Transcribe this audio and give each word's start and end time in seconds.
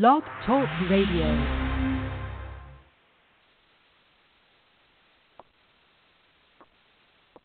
Blog 0.00 0.24
Talk 0.44 0.68
Radio. 0.90 1.30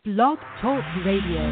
Blog 0.04 0.40
Talk 0.60 0.84
Radio. 1.06 1.44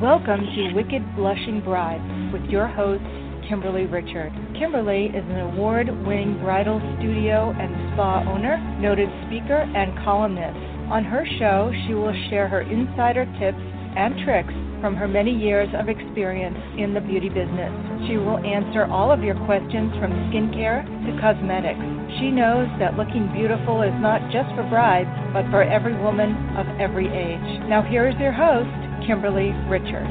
Welcome 0.00 0.40
to 0.40 0.72
Wicked 0.72 1.02
Blushing 1.14 1.60
Bride 1.62 2.00
with 2.32 2.44
your 2.44 2.66
host, 2.66 3.02
Kimberly 3.50 3.84
Richard. 3.84 4.32
Kimberly 4.58 5.08
is 5.08 5.24
an 5.28 5.40
award 5.40 5.88
winning 6.06 6.38
bridal 6.40 6.80
studio 6.98 7.54
and 7.60 7.92
spa 7.92 8.24
owner, 8.26 8.56
noted 8.80 9.10
speaker, 9.26 9.58
and 9.76 9.94
columnist. 10.02 10.56
On 10.90 11.04
her 11.04 11.26
show, 11.38 11.70
she 11.86 11.92
will 11.92 12.14
share 12.30 12.48
her 12.48 12.62
insider 12.62 13.26
tips 13.38 13.60
and 13.94 14.24
tricks 14.24 14.54
from 14.80 14.94
her 14.94 15.08
many 15.08 15.32
years 15.32 15.68
of 15.74 15.88
experience 15.88 16.56
in 16.78 16.94
the 16.94 17.00
beauty 17.00 17.28
business. 17.28 17.72
She 18.06 18.16
will 18.16 18.38
answer 18.38 18.86
all 18.86 19.10
of 19.10 19.22
your 19.22 19.34
questions 19.44 19.92
from 19.98 20.12
skincare 20.30 20.86
to 20.86 21.20
cosmetics. 21.20 21.82
She 22.18 22.30
knows 22.30 22.68
that 22.78 22.96
looking 22.96 23.30
beautiful 23.32 23.82
is 23.82 23.94
not 23.98 24.22
just 24.30 24.48
for 24.54 24.62
brides, 24.70 25.10
but 25.32 25.44
for 25.50 25.62
every 25.62 25.96
woman 25.98 26.34
of 26.56 26.66
every 26.80 27.06
age. 27.06 27.68
Now, 27.68 27.82
here 27.82 28.08
is 28.08 28.14
your 28.18 28.32
host, 28.32 28.70
Kimberly 29.06 29.50
Richard. 29.68 30.06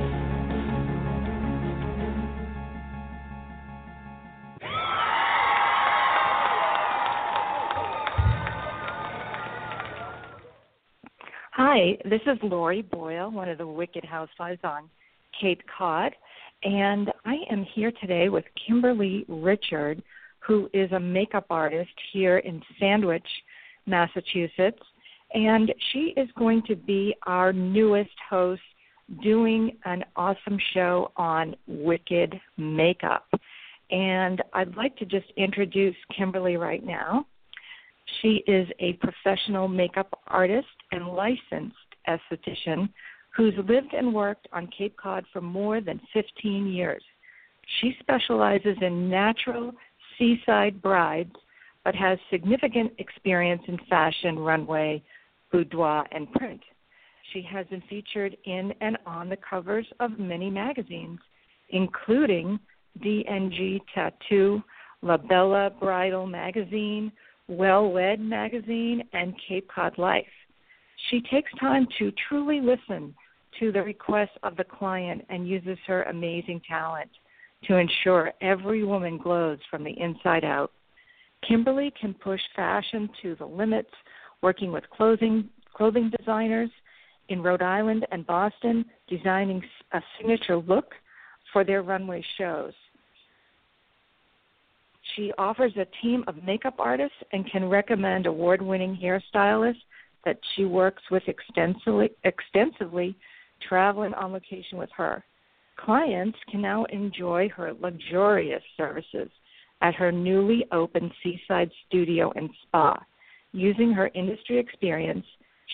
Hi, 11.58 11.98
this 12.06 12.22
is 12.28 12.38
Lori 12.44 12.84
One 13.30 13.50
of 13.50 13.58
the 13.58 13.68
Wicked 13.68 14.06
Housewives 14.06 14.62
on 14.64 14.90
Cape 15.40 15.62
Cod, 15.78 16.14
and 16.64 17.12
I 17.26 17.36
am 17.52 17.66
here 17.76 17.92
today 18.00 18.30
with 18.30 18.46
Kimberly 18.66 19.26
Richard, 19.28 20.02
who 20.40 20.70
is 20.74 20.92
a 20.94 21.00
makeup 21.00 21.46
artist 21.50 21.92
here 22.14 22.38
in 22.38 22.62
Sandwich, 22.80 23.28
Massachusetts, 23.86 24.82
and 25.34 25.74
she 25.92 26.14
is 26.16 26.30
going 26.38 26.64
to 26.68 26.76
be 26.76 27.16
our 27.26 27.52
newest 27.52 28.16
host 28.30 28.62
doing 29.22 29.78
an 29.84 30.06
awesome 30.16 30.58
show 30.74 31.12
on 31.18 31.56
Wicked 31.68 32.40
Makeup. 32.58 33.28
And 33.92 34.42
I'd 34.54 34.76
like 34.76 34.96
to 34.98 35.06
just 35.06 35.28
introduce 35.36 35.96
Kimberly 36.16 36.56
right 36.56 36.84
now. 36.86 37.26
She 38.22 38.44
is 38.48 38.68
a 38.80 38.94
professional 38.94 39.68
makeup 39.68 40.18
artist 40.28 40.68
and 40.94 41.08
licensed 41.08 41.76
esthetician 42.08 42.90
who's 43.38 43.54
lived 43.70 43.94
and 43.94 44.12
worked 44.14 44.48
on 44.52 44.68
Cape 44.76 44.98
Cod 44.98 45.24
for 45.32 45.42
more 45.42 45.80
than 45.80 46.02
15 46.12 46.66
years. 46.66 47.04
She 47.80 47.96
specializes 48.00 48.76
in 48.82 49.10
natural 49.10 49.72
seaside 50.18 50.82
brides, 50.82 51.36
but 51.86 51.94
has 51.94 52.18
significant 52.32 52.94
experience 52.98 53.62
in 53.68 53.78
fashion, 53.88 54.40
runway, 54.40 55.04
boudoir, 55.52 56.08
and 56.12 56.32
print. 56.34 56.62
She 57.32 57.44
has 57.44 57.68
been 57.68 57.84
featured 57.88 58.36
in 58.46 58.74
and 58.82 58.98
on 59.06 59.30
the 59.30 59.38
covers 59.38 59.86
of 60.00 60.18
many 60.18 60.50
magazines, 60.50 61.20
including 61.70 62.60
DNG 63.04 63.82
Tattoo, 63.94 64.64
La 65.04 65.18
Bella 65.18 65.70
Bridal 65.80 66.26
Magazine, 66.26 67.12
Well 67.48 67.92
Wed 67.92 68.20
Magazine, 68.20 69.04
and 69.14 69.36
Cape 69.48 69.70
Cod 69.70 70.00
Life. 70.00 70.26
She 71.12 71.22
takes 71.30 71.52
time 71.60 71.88
to 72.00 72.12
truly 72.28 72.60
listen 72.60 73.14
to 73.60 73.72
the 73.72 73.82
request 73.82 74.32
of 74.44 74.56
the 74.56 74.64
client 74.64 75.26
and 75.30 75.48
uses 75.48 75.78
her 75.88 76.04
amazing 76.04 76.62
talent 76.68 77.10
to 77.66 77.78
ensure 77.78 78.32
every 78.42 78.84
woman 78.84 79.18
glows 79.18 79.60
from 79.70 79.84
the 79.84 80.00
inside 80.00 80.44
out. 80.44 80.72
Kimberly 81.48 81.94
can 82.00 82.14
push 82.14 82.42
fashion 82.56 83.10
to 83.22 83.36
the 83.36 83.46
limits, 83.46 83.92
working 84.42 84.72
with 84.72 84.90
clothing 84.90 85.50
clothing 85.74 86.12
designers 86.18 86.72
in 87.30 87.44
Rhode 87.44 87.62
Island 87.62 88.08
and 88.12 88.26
Boston, 88.26 88.84
designing 89.08 89.62
a 89.92 90.02
signature 90.18 90.58
look 90.58 90.94
for 91.54 91.64
their 91.64 91.84
runway 91.84 92.24
shows. 92.38 92.74
She 95.16 95.32
offers 95.38 95.74
a 95.78 95.86
team 96.02 96.24
of 96.28 96.44
makeup 96.44 96.76
artists 96.80 97.18
and 97.32 97.50
can 97.50 97.70
recommend 97.70 98.26
award 98.26 98.62
winning 98.62 98.96
hairstylists 98.96 99.82
that 100.26 100.40
she 100.56 100.66
works 100.66 101.04
with 101.12 101.24
extensively, 101.28 102.12
extensively 102.24 103.16
traveling 103.68 104.14
on 104.14 104.34
location 104.34 104.78
with 104.78 104.90
her. 104.96 105.24
Clients 105.78 106.38
can 106.50 106.62
now 106.62 106.86
enjoy 106.86 107.50
her 107.50 107.74
luxurious 107.74 108.64
services 108.76 109.30
at 109.82 109.96
her 109.96 110.12
newly 110.12 110.66
opened 110.72 111.12
seaside 111.24 111.70
studio 111.88 112.32
and 112.36 112.50
spa. 112.64 112.98
Using 113.52 113.92
her 113.92 114.10
industry 114.16 114.58
experience, 114.58 115.26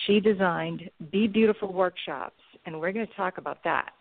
she 0.06 0.20
designed 0.20 0.90
Be 1.12 1.28
Beautiful 1.28 1.72
workshops, 1.72 2.40
and 2.66 2.80
we're 2.80 2.92
going 2.92 3.08
to 3.08 3.14
talk 3.14 3.38
about 3.38 3.64
that. 3.64 3.92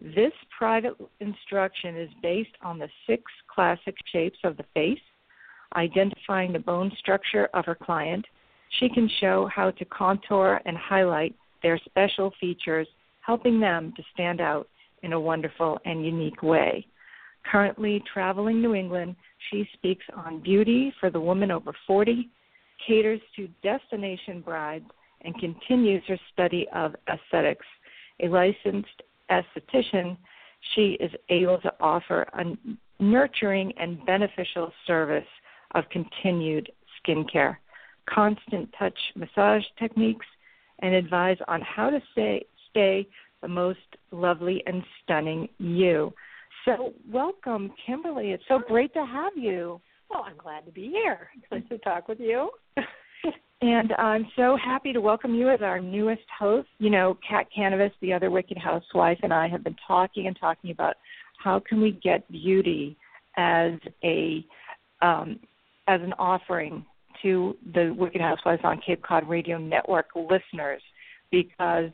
This 0.00 0.32
private 0.56 0.94
instruction 1.20 1.96
is 1.96 2.10
based 2.22 2.54
on 2.62 2.78
the 2.78 2.88
six 3.06 3.22
classic 3.52 3.96
shapes 4.12 4.38
of 4.44 4.56
the 4.56 4.64
face, 4.74 5.00
identifying 5.76 6.52
the 6.52 6.58
bone 6.58 6.92
structure 6.98 7.48
of 7.54 7.64
her 7.64 7.74
client. 7.74 8.24
She 8.78 8.88
can 8.88 9.10
show 9.20 9.48
how 9.52 9.70
to 9.72 9.84
contour 9.86 10.60
and 10.64 10.76
highlight 10.76 11.34
their 11.62 11.78
special 11.84 12.32
features, 12.40 12.86
helping 13.20 13.60
them 13.60 13.92
to 13.96 14.02
stand 14.12 14.40
out 14.40 14.68
in 15.02 15.12
a 15.12 15.20
wonderful 15.20 15.78
and 15.84 16.04
unique 16.04 16.42
way. 16.42 16.86
Currently 17.50 18.02
traveling 18.12 18.60
New 18.60 18.74
England, 18.74 19.16
she 19.50 19.68
speaks 19.74 20.04
on 20.14 20.42
beauty 20.42 20.92
for 21.00 21.10
the 21.10 21.20
woman 21.20 21.50
over 21.50 21.72
40, 21.86 22.28
caters 22.86 23.20
to 23.36 23.48
destination 23.62 24.40
brides, 24.40 24.84
and 25.22 25.38
continues 25.38 26.02
her 26.06 26.18
study 26.32 26.66
of 26.74 26.94
aesthetics. 27.08 27.66
A 28.20 28.28
licensed 28.28 29.02
esthetician, 29.30 30.16
she 30.74 30.96
is 31.00 31.10
able 31.28 31.58
to 31.60 31.72
offer 31.80 32.26
a 32.34 32.44
nurturing 33.02 33.72
and 33.78 34.04
beneficial 34.04 34.72
service 34.86 35.26
of 35.74 35.84
continued 35.90 36.70
skincare, 36.98 37.56
constant 38.08 38.68
touch 38.78 38.98
massage 39.14 39.64
techniques, 39.78 40.26
and 40.80 40.94
advise 40.94 41.38
on 41.48 41.60
how 41.62 41.90
to 41.90 42.00
stay, 42.12 42.44
stay 42.70 43.06
the 43.42 43.48
most 43.48 43.78
lovely 44.10 44.62
and 44.66 44.82
stunning 45.02 45.48
you. 45.58 46.12
So, 46.64 46.92
welcome, 47.10 47.72
Kimberly. 47.86 48.32
It's 48.32 48.42
so 48.48 48.58
great 48.58 48.92
to 48.94 49.04
have 49.04 49.32
you. 49.36 49.80
Well, 50.10 50.24
I'm 50.26 50.36
glad 50.36 50.66
to 50.66 50.72
be 50.72 50.88
here. 50.88 51.28
Nice 51.50 51.62
to 51.70 51.78
talk 51.78 52.08
with 52.08 52.20
you. 52.20 52.50
and 53.62 53.92
I'm 53.98 54.26
so 54.36 54.56
happy 54.62 54.92
to 54.92 55.00
welcome 55.00 55.34
you 55.34 55.48
as 55.48 55.60
our 55.62 55.80
newest 55.80 56.22
host. 56.38 56.68
You 56.78 56.90
know, 56.90 57.16
Kat 57.28 57.46
Kanavos, 57.56 57.92
the 58.00 58.12
other 58.12 58.30
Wicked 58.30 58.58
Housewife, 58.58 59.18
and 59.22 59.32
I 59.32 59.48
have 59.48 59.64
been 59.64 59.76
talking 59.86 60.26
and 60.26 60.36
talking 60.38 60.70
about 60.70 60.96
how 61.42 61.60
can 61.60 61.80
we 61.80 61.92
get 62.02 62.30
beauty 62.30 62.96
as 63.36 63.72
a 64.04 64.44
um, 65.00 65.40
as 65.88 66.00
an 66.02 66.12
offering 66.18 66.84
to 67.22 67.56
the 67.74 67.94
Wicked 67.96 68.20
Housewives 68.20 68.62
on 68.64 68.80
Cape 68.84 69.02
Cod 69.02 69.28
Radio 69.28 69.58
Network 69.58 70.08
listeners, 70.14 70.82
because 71.30 71.90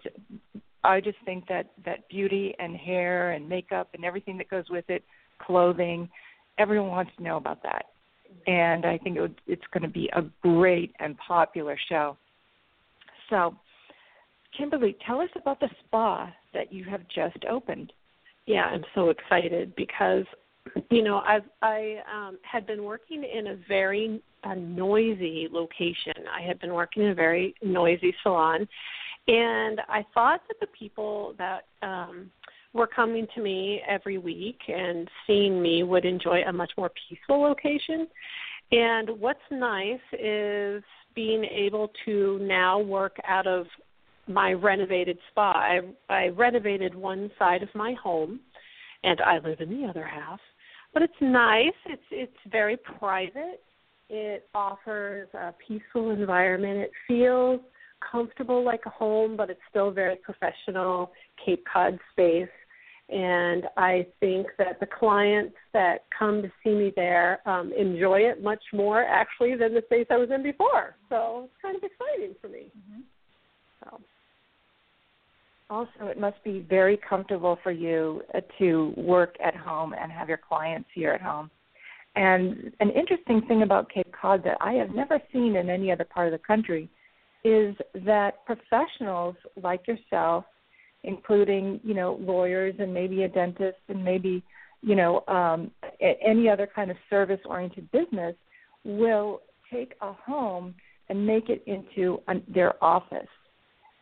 I 0.86 1.00
just 1.00 1.18
think 1.24 1.46
that 1.48 1.70
that 1.84 2.08
beauty 2.08 2.54
and 2.58 2.76
hair 2.76 3.32
and 3.32 3.48
makeup 3.48 3.88
and 3.94 4.04
everything 4.04 4.38
that 4.38 4.48
goes 4.48 4.64
with 4.70 4.88
it, 4.88 5.02
clothing, 5.38 6.08
everyone 6.58 6.88
wants 6.88 7.12
to 7.16 7.22
know 7.22 7.36
about 7.36 7.62
that 7.62 7.86
and 8.46 8.84
I 8.86 8.98
think 8.98 9.16
it 9.16 9.20
would, 9.20 9.40
it's 9.46 9.62
going 9.72 9.82
to 9.82 9.88
be 9.88 10.10
a 10.14 10.22
great 10.42 10.94
and 11.00 11.16
popular 11.18 11.76
show. 11.88 12.16
So, 13.30 13.54
Kimberly, 14.56 14.96
tell 15.06 15.20
us 15.20 15.28
about 15.34 15.60
the 15.60 15.68
spa 15.84 16.32
that 16.54 16.72
you 16.72 16.84
have 16.84 17.02
just 17.14 17.44
opened. 17.50 17.92
Yeah, 18.46 18.64
I'm 18.64 18.84
so 18.94 19.10
excited 19.10 19.74
because 19.76 20.24
you 20.90 21.02
know 21.02 21.16
I 21.16 21.40
I 21.62 21.96
um, 22.12 22.38
had 22.42 22.66
been 22.66 22.84
working 22.84 23.24
in 23.24 23.48
a 23.48 23.56
very 23.68 24.22
a 24.44 24.54
noisy 24.54 25.48
location. 25.50 26.14
I 26.32 26.42
had 26.42 26.60
been 26.60 26.72
working 26.72 27.02
in 27.02 27.10
a 27.10 27.14
very 27.14 27.54
noisy 27.62 28.14
salon, 28.22 28.68
and 29.28 29.80
I 29.88 30.04
thought 30.14 30.40
that 30.48 30.60
the 30.60 30.68
people 30.78 31.34
that 31.38 31.64
um, 31.82 32.30
were 32.72 32.86
coming 32.86 33.26
to 33.34 33.42
me 33.42 33.82
every 33.88 34.18
week 34.18 34.58
and 34.68 35.08
seeing 35.26 35.60
me 35.60 35.82
would 35.82 36.04
enjoy 36.04 36.42
a 36.42 36.52
much 36.52 36.72
more 36.76 36.90
peaceful 37.08 37.40
location. 37.40 38.06
And 38.72 39.10
what's 39.20 39.38
nice 39.50 40.00
is 40.12 40.82
being 41.14 41.44
able 41.44 41.90
to 42.04 42.38
now 42.42 42.78
work 42.78 43.16
out 43.26 43.46
of 43.46 43.66
my 44.28 44.52
renovated 44.52 45.18
spa. 45.30 45.52
I, 45.52 45.80
I 46.08 46.28
renovated 46.28 46.94
one 46.94 47.30
side 47.38 47.62
of 47.62 47.68
my 47.74 47.94
home, 47.94 48.40
and 49.04 49.20
I 49.20 49.38
live 49.38 49.60
in 49.60 49.70
the 49.70 49.88
other 49.88 50.04
half. 50.04 50.40
But 50.92 51.02
it's 51.02 51.14
nice. 51.20 51.74
It's 51.86 52.02
it's 52.10 52.36
very 52.50 52.76
private. 52.76 53.62
It 54.08 54.48
offers 54.54 55.28
a 55.34 55.52
peaceful 55.66 56.10
environment. 56.10 56.78
It 56.78 56.92
feels 57.06 57.60
comfortable 58.00 58.64
like 58.64 58.80
a 58.86 58.90
home, 58.90 59.36
but 59.36 59.50
it's 59.50 59.60
still 59.70 59.90
very 59.90 60.16
professional 60.16 61.12
Cape 61.44 61.64
Cod 61.72 61.98
space 62.12 62.48
and 63.08 63.66
I 63.76 64.06
think 64.18 64.48
that 64.58 64.80
the 64.80 64.86
clients 64.86 65.54
that 65.72 66.04
come 66.16 66.42
to 66.42 66.50
see 66.64 66.70
me 66.70 66.92
there 66.96 67.40
um, 67.48 67.72
enjoy 67.72 68.20
it 68.20 68.42
much 68.42 68.62
more 68.72 69.02
actually 69.02 69.54
than 69.54 69.74
the 69.74 69.82
space 69.86 70.06
I 70.10 70.16
was 70.16 70.30
in 70.32 70.42
before. 70.42 70.96
So 71.08 71.44
it's 71.44 71.62
kind 71.62 71.76
of 71.76 71.82
exciting 71.84 72.34
for 72.40 72.48
me. 72.48 72.72
Mm-hmm. 72.76 73.00
So. 73.84 74.00
Also, 75.70 76.10
it 76.10 76.18
must 76.18 76.42
be 76.42 76.64
very 76.68 76.98
comfortable 77.08 77.58
for 77.62 77.70
you 77.70 78.22
uh, 78.34 78.40
to 78.58 78.92
work 78.96 79.36
at 79.44 79.54
home 79.54 79.94
and 80.00 80.10
have 80.10 80.28
your 80.28 80.38
clients 80.38 80.88
here 80.92 81.12
at 81.12 81.22
home. 81.22 81.48
And 82.16 82.72
an 82.80 82.90
interesting 82.90 83.42
thing 83.46 83.62
about 83.62 83.90
Cape 83.90 84.12
Cod 84.20 84.42
that 84.44 84.56
I 84.60 84.72
have 84.74 84.90
never 84.90 85.20
seen 85.32 85.54
in 85.54 85.70
any 85.70 85.92
other 85.92 86.04
part 86.04 86.26
of 86.26 86.32
the 86.32 86.44
country 86.44 86.88
is 87.46 87.76
that 88.04 88.44
professionals 88.44 89.36
like 89.62 89.86
yourself 89.86 90.44
including 91.04 91.80
you 91.84 91.94
know 91.94 92.18
lawyers 92.20 92.74
and 92.78 92.92
maybe 92.92 93.22
a 93.22 93.28
dentist 93.28 93.78
and 93.88 94.04
maybe 94.04 94.42
you 94.82 94.96
know 94.96 95.22
um, 95.28 95.70
any 96.00 96.48
other 96.48 96.68
kind 96.72 96.90
of 96.90 96.96
service 97.08 97.40
oriented 97.44 97.90
business 97.92 98.34
will 98.84 99.40
take 99.72 99.94
a 100.00 100.12
home 100.12 100.74
and 101.08 101.24
make 101.24 101.48
it 101.48 101.62
into 101.66 102.20
a, 102.28 102.34
their 102.52 102.82
office 102.82 103.28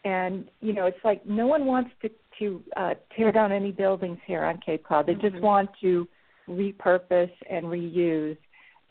and 0.04 0.46
you 0.60 0.72
know 0.72 0.86
it's 0.86 1.04
like 1.04 1.24
no 1.26 1.46
one 1.46 1.66
wants 1.66 1.90
to 2.00 2.08
to 2.38 2.62
uh, 2.76 2.94
tear 3.16 3.30
down 3.30 3.52
any 3.52 3.70
buildings 3.70 4.18
here 4.26 4.44
on 4.44 4.58
Cape 4.64 4.84
Cod. 4.84 5.06
They 5.06 5.12
mm-hmm. 5.12 5.28
just 5.28 5.40
want 5.40 5.70
to 5.82 6.08
repurpose 6.48 7.30
and 7.48 7.66
reuse, 7.66 8.36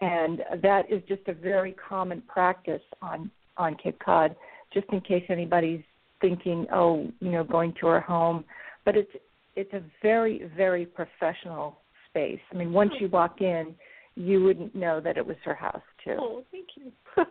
and 0.02 0.42
that 0.62 0.92
is 0.92 1.02
just 1.08 1.28
a 1.28 1.34
very 1.34 1.74
common 1.74 2.22
practice 2.28 2.82
on 3.02 3.30
on 3.58 3.76
Cape 3.82 4.00
Cod. 4.04 4.36
Just 4.74 4.88
in 4.92 5.02
case 5.02 5.24
anybody's 5.30 5.84
thinking, 6.22 6.66
oh, 6.74 7.08
you 7.20 7.32
know, 7.32 7.44
going 7.44 7.74
to 7.80 7.88
her 7.88 8.02
home, 8.02 8.44
but 8.86 8.96
it's 8.96 9.12
it's 9.56 9.74
a 9.74 9.82
very 10.02 10.50
very 10.58 10.86
professional 10.86 11.78
space. 12.10 12.40
I 12.52 12.56
mean, 12.56 12.74
once 12.74 12.92
you 13.00 13.08
walk 13.08 13.42
in, 13.42 13.76
you 14.16 14.44
wouldn't 14.44 14.76
know 14.76 15.00
that 15.02 15.18
it 15.18 15.26
was 15.26 15.38
her 15.44 15.56
house 15.56 15.82
too. 16.04 16.18
Oh, 16.20 16.44
thank 16.52 16.68
you. 16.76 16.92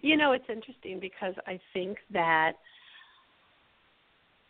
you 0.00 0.16
know, 0.16 0.32
it's 0.32 0.44
interesting 0.48 1.00
because 1.00 1.34
I 1.46 1.58
think 1.72 1.98
that 2.12 2.52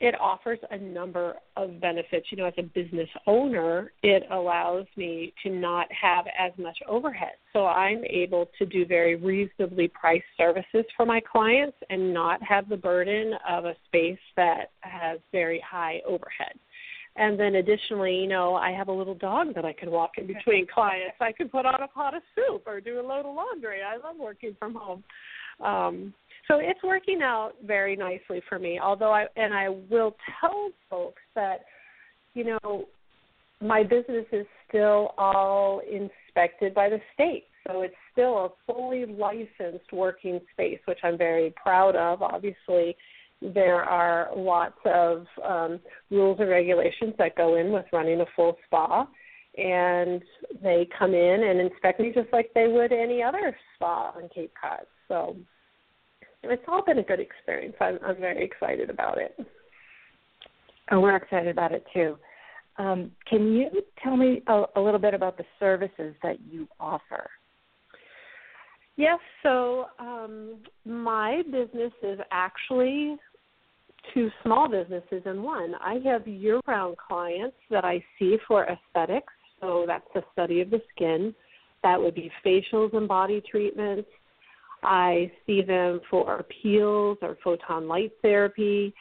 it 0.01 0.15
offers 0.19 0.59
a 0.71 0.79
number 0.79 1.35
of 1.57 1.81
benefits. 1.81 2.27
You 2.31 2.39
know, 2.39 2.47
as 2.47 2.55
a 2.57 2.63
business 2.63 3.09
owner, 3.27 3.93
it 4.03 4.23
allows 4.31 4.87
me 4.97 5.35
to 5.43 5.51
not 5.51 5.89
have 5.93 6.25
as 6.39 6.53
much 6.59 6.79
overhead. 6.89 7.35
So 7.53 7.67
I'm 7.67 8.03
able 8.09 8.49
to 8.59 8.67
do 8.67 8.87
very 8.87 9.17
reasonably 9.17 9.89
priced 9.89 10.25
services 10.39 10.85
for 10.97 11.05
my 11.05 11.21
clients 11.21 11.77
and 11.91 12.15
not 12.15 12.43
have 12.43 12.69
the 12.69 12.77
burden 12.77 13.35
of 13.49 13.67
a 13.67 13.75
space 13.87 14.19
that 14.37 14.71
has 14.81 15.21
very 15.33 15.63
high 15.69 16.01
overhead. 16.07 16.55
And 17.17 17.39
then 17.39 17.57
additionally, 17.57 18.15
you 18.15 18.29
know, 18.29 18.55
I 18.55 18.71
have 18.71 18.89
a 18.89 18.93
little 18.93 19.17
dog 19.17 19.55
that 19.55 19.65
I 19.65 19.73
can 19.73 19.91
walk 19.91 20.13
in 20.17 20.27
between 20.27 20.67
clients. 20.75 21.17
I 21.21 21.33
can 21.33 21.49
put 21.49 21.67
on 21.67 21.83
a 21.83 21.89
pot 21.89 22.15
of 22.15 22.23
soup 22.35 22.63
or 22.67 22.81
do 22.81 23.01
a 23.01 23.03
load 23.07 23.27
of 23.27 23.35
laundry. 23.35 23.81
I 23.83 23.97
love 23.97 24.17
working 24.19 24.57
from 24.59 24.75
home. 24.75 25.05
Um, 25.63 26.15
so 26.51 26.59
it's 26.59 26.83
working 26.83 27.21
out 27.23 27.53
very 27.65 27.95
nicely 27.95 28.43
for 28.49 28.59
me. 28.59 28.81
Although 28.83 29.13
I 29.13 29.27
and 29.37 29.55
I 29.55 29.69
will 29.91 30.17
tell 30.41 30.71
folks 30.89 31.23
that, 31.35 31.61
you 32.35 32.45
know, 32.45 32.87
my 33.61 33.83
business 33.83 34.27
is 34.33 34.47
still 34.69 35.15
all 35.17 35.81
inspected 35.81 36.75
by 36.75 36.89
the 36.89 36.99
state. 37.15 37.45
So 37.69 37.83
it's 37.83 37.95
still 38.13 38.39
a 38.47 38.49
fully 38.67 39.05
licensed 39.07 39.93
working 39.93 40.41
space, 40.53 40.81
which 40.87 40.99
I'm 41.05 41.17
very 41.17 41.55
proud 41.63 41.95
of. 41.95 42.23
Obviously, 42.23 42.97
there 43.43 43.83
are 43.83 44.31
lots 44.37 44.79
of 44.87 45.27
um, 45.47 45.81
rules 46.11 46.39
and 46.41 46.49
regulations 46.49 47.15
that 47.19 47.37
go 47.37 47.57
in 47.57 47.71
with 47.71 47.85
running 47.93 48.21
a 48.21 48.27
full 48.35 48.57
spa, 48.67 49.07
and 49.57 50.23
they 50.63 50.89
come 50.99 51.15
in 51.15 51.45
and 51.45 51.61
inspect 51.61 52.01
me 52.01 52.13
just 52.15 52.33
like 52.33 52.51
they 52.55 52.67
would 52.67 52.93
any 52.93 53.23
other 53.23 53.57
spa 53.75 54.13
on 54.17 54.29
Cape 54.35 54.53
Cod. 54.61 54.87
So 55.09 55.37
it's 56.43 56.63
all 56.69 56.83
been 56.85 56.99
a 56.99 57.03
good 57.03 57.21
experience. 57.21 57.75
I'm, 57.81 57.99
I'm 58.05 58.17
very 58.17 58.45
excited 58.45 58.91
about 58.91 59.19
it. 59.19 59.37
Oh, 60.91 61.01
we're 61.01 61.17
excited 61.17 61.49
about 61.49 61.73
it 61.73 61.85
too. 61.93 62.17
Um, 62.79 63.11
can 63.29 63.53
you 63.53 63.69
tell 64.03 64.17
me 64.17 64.43
a, 64.47 64.65
a, 64.77 64.81
little 64.81 64.99
bit 64.99 65.13
about 65.13 65.37
the 65.37 65.45
services 65.59 66.15
that 66.23 66.37
you 66.51 66.67
offer? 66.79 67.29
Yes, 68.97 69.19
so 69.43 69.87
um, 69.99 70.59
my 70.85 71.43
business 71.45 71.93
is 72.03 72.19
actually 72.31 73.17
two 74.15 74.31
small 74.43 74.69
businesses 74.69 75.23
in 75.27 75.43
one. 75.43 75.75
I 75.81 76.01
have 76.05 76.27
year 76.27 76.61
round 76.67 76.97
clients 76.97 77.57
that 77.71 77.85
I 77.85 78.03
see 78.19 78.39
for 78.49 78.67
aesthetics, 78.67 79.33
so 79.61 79.85
that's 79.87 80.07
the 80.15 80.23
study 80.33 80.61
of 80.61 80.71
the 80.71 80.81
skin. 80.95 81.35
That 81.83 82.01
would 82.01 82.15
be 82.15 82.31
facials 82.45 82.95
and 82.95 83.07
body 83.07 83.43
treatments, 83.51 84.09
I 84.83 85.31
see 85.47 85.63
them 85.63 86.01
for 86.11 86.45
peels 86.63 87.19
or 87.23 87.37
photon 87.43 87.87
light 87.89 88.13
therapy. 88.23 88.95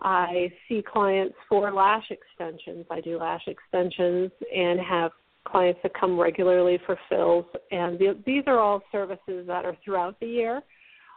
I 0.00 0.52
see 0.68 0.82
clients 0.82 1.34
for 1.48 1.72
lash 1.72 2.10
extensions. 2.10 2.86
I 2.90 3.00
do 3.00 3.18
lash 3.18 3.46
extensions 3.46 4.30
and 4.54 4.80
have 4.80 5.12
clients 5.44 5.80
that 5.82 5.92
come 5.98 6.18
regularly 6.18 6.78
for 6.86 6.98
fills. 7.08 7.44
And 7.70 7.98
the, 7.98 8.18
these 8.26 8.44
are 8.46 8.58
all 8.58 8.82
services 8.90 9.46
that 9.46 9.64
are 9.64 9.76
throughout 9.84 10.18
the 10.20 10.26
year. 10.26 10.62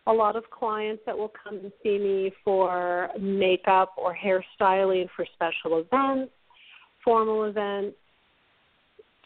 A 0.07 0.13
lot 0.13 0.35
of 0.35 0.44
clients 0.51 1.01
that 1.06 1.18
will 1.18 1.31
come 1.44 1.57
and 1.57 1.71
see 1.81 1.97
me 1.97 2.31
for 2.44 3.09
makeup 3.19 3.94
or 3.97 4.15
hairstyling 4.15 5.07
for 5.15 5.25
special 5.33 5.79
events, 5.79 6.31
formal 7.03 7.45
events. 7.45 7.97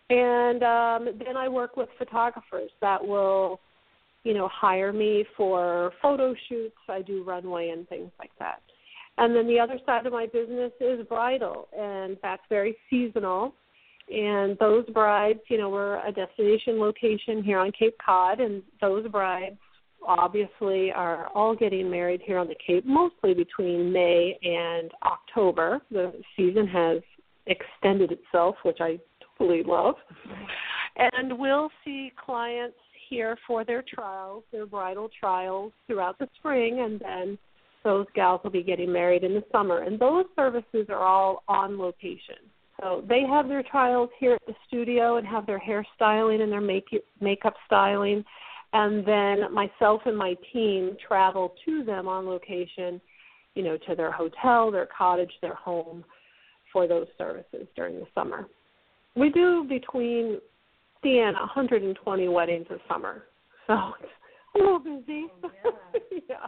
And 0.09 0.63
um, 0.63 1.19
then 1.23 1.37
I 1.37 1.49
work 1.49 1.75
with 1.75 1.89
photographers 1.97 2.71
that 2.81 3.05
will 3.05 3.59
you 4.23 4.33
know, 4.33 4.49
hire 4.51 4.91
me 4.91 5.25
for 5.37 5.91
photo 6.01 6.33
shoots. 6.47 6.75
I 6.87 7.01
do 7.01 7.23
runway 7.23 7.69
and 7.69 7.87
things 7.87 8.11
like 8.19 8.31
that. 8.39 8.61
And 9.17 9.35
then 9.35 9.47
the 9.47 9.59
other 9.59 9.79
side 9.85 10.05
of 10.05 10.13
my 10.13 10.27
business 10.27 10.71
is 10.79 11.05
bridal, 11.07 11.67
and 11.77 12.17
that's 12.21 12.41
very 12.49 12.77
seasonal. 12.89 13.53
And 14.09 14.57
those 14.59 14.85
brides, 14.89 15.39
you 15.49 15.57
know, 15.57 15.69
we're 15.69 16.05
a 16.05 16.11
destination 16.11 16.79
location 16.79 17.43
here 17.43 17.59
on 17.59 17.71
Cape 17.77 17.95
Cod, 18.03 18.39
and 18.39 18.63
those 18.81 19.07
brides 19.09 19.57
obviously 20.07 20.91
are 20.91 21.27
all 21.35 21.55
getting 21.55 21.89
married 21.89 22.21
here 22.25 22.37
on 22.37 22.47
the 22.47 22.55
Cape, 22.65 22.85
mostly 22.85 23.33
between 23.33 23.91
May 23.91 24.39
and 24.41 24.89
October. 25.03 25.81
The 25.91 26.13
season 26.37 26.65
has 26.67 27.01
extended 27.45 28.11
itself, 28.11 28.55
which 28.63 28.77
I 28.79 28.99
totally 29.37 29.63
love. 29.63 29.95
And 30.95 31.37
we'll 31.37 31.69
see 31.83 32.11
clients 32.23 32.77
here 33.09 33.37
for 33.47 33.63
their 33.63 33.83
trials, 33.83 34.43
their 34.51 34.65
bridal 34.65 35.09
trials 35.19 35.71
throughout 35.87 36.19
the 36.19 36.27
spring, 36.37 36.81
and 36.81 36.99
then 36.99 37.37
those 37.83 38.05
gals 38.13 38.41
will 38.43 38.51
be 38.51 38.63
getting 38.63 38.91
married 38.91 39.23
in 39.23 39.33
the 39.33 39.43
summer. 39.51 39.83
And 39.83 39.99
those 39.99 40.25
services 40.35 40.87
are 40.89 41.03
all 41.03 41.43
on 41.47 41.77
location. 41.77 42.35
So 42.81 43.03
they 43.07 43.23
have 43.29 43.47
their 43.47 43.63
trials 43.63 44.09
here 44.19 44.35
at 44.35 44.45
the 44.47 44.55
studio 44.67 45.17
and 45.17 45.27
have 45.27 45.45
their 45.45 45.59
hair 45.59 45.85
styling 45.95 46.41
and 46.41 46.51
their 46.51 46.61
make 46.61 46.87
makeup 47.19 47.55
styling. 47.65 48.23
And 48.71 49.05
then 49.05 49.53
myself 49.53 50.01
and 50.05 50.17
my 50.17 50.35
team 50.53 50.95
travel 51.05 51.55
to 51.65 51.83
them 51.83 52.07
on 52.07 52.25
location, 52.25 53.01
you 53.55 53.63
know, 53.63 53.77
to 53.87 53.95
their 53.95 54.11
hotel, 54.11 54.71
their 54.71 54.87
cottage, 54.95 55.31
their 55.41 55.55
home 55.55 56.05
for 56.71 56.87
those 56.87 57.07
services 57.17 57.67
during 57.75 57.95
the 57.95 58.05
summer. 58.13 58.47
We 59.15 59.29
do 59.29 59.65
between 59.67 60.39
seeing 61.01 61.33
120 61.33 62.27
weddings 62.27 62.65
a 62.69 62.77
summer, 62.91 63.23
so 63.67 63.93
it's 64.01 64.11
a 64.55 64.57
little 64.57 64.79
busy. 64.79 65.27
Oh, 65.43 65.49
yeah. 66.11 66.19
yeah. 66.29 66.47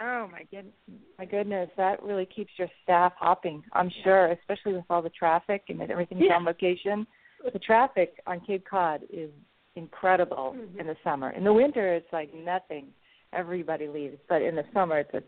Oh 0.00 0.28
my 0.32 0.42
goodness, 0.50 0.74
my 1.18 1.24
goodness, 1.24 1.70
that 1.76 2.02
really 2.02 2.26
keeps 2.26 2.50
your 2.56 2.68
staff 2.82 3.12
hopping. 3.16 3.62
I'm 3.72 3.88
yeah. 3.88 4.04
sure, 4.04 4.26
especially 4.32 4.72
with 4.74 4.84
all 4.90 5.02
the 5.02 5.10
traffic 5.10 5.64
and 5.68 5.80
everything's 5.82 6.22
yeah. 6.26 6.34
on 6.34 6.44
location. 6.44 7.06
The 7.52 7.58
traffic 7.58 8.14
on 8.26 8.40
Cape 8.40 8.64
Cod 8.68 9.02
is 9.12 9.30
incredible 9.76 10.56
mm-hmm. 10.56 10.80
in 10.80 10.86
the 10.86 10.96
summer. 11.04 11.30
In 11.30 11.44
the 11.44 11.52
winter, 11.52 11.94
it's 11.94 12.12
like 12.12 12.32
nothing. 12.34 12.86
Everybody 13.32 13.88
leaves, 13.88 14.18
but 14.28 14.42
in 14.42 14.56
the 14.56 14.64
summer, 14.74 14.98
it's 14.98 15.14
a 15.14 15.22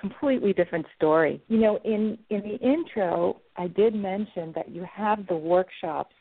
completely 0.00 0.52
different 0.52 0.86
story. 0.96 1.42
You 1.48 1.58
know, 1.58 1.78
in 1.84 2.18
in 2.30 2.40
the 2.40 2.56
intro, 2.56 3.40
I 3.56 3.66
did 3.66 3.94
mention 3.94 4.52
that 4.54 4.70
you 4.70 4.86
have 4.90 5.26
the 5.26 5.36
workshops 5.36 6.14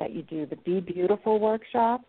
that 0.00 0.12
you 0.12 0.22
do, 0.22 0.46
the 0.46 0.56
Be 0.56 0.80
Beautiful 0.80 1.38
workshops. 1.38 2.04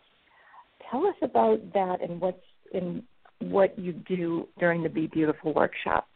Tell 0.90 1.06
us 1.06 1.16
about 1.22 1.60
that 1.74 1.98
and 2.02 2.20
what's 2.20 2.38
in 2.74 3.04
what 3.40 3.78
you 3.78 3.94
do 3.94 4.48
during 4.60 4.82
the 4.82 4.90
Be 4.90 5.08
Beautiful 5.08 5.54
workshop. 5.54 6.08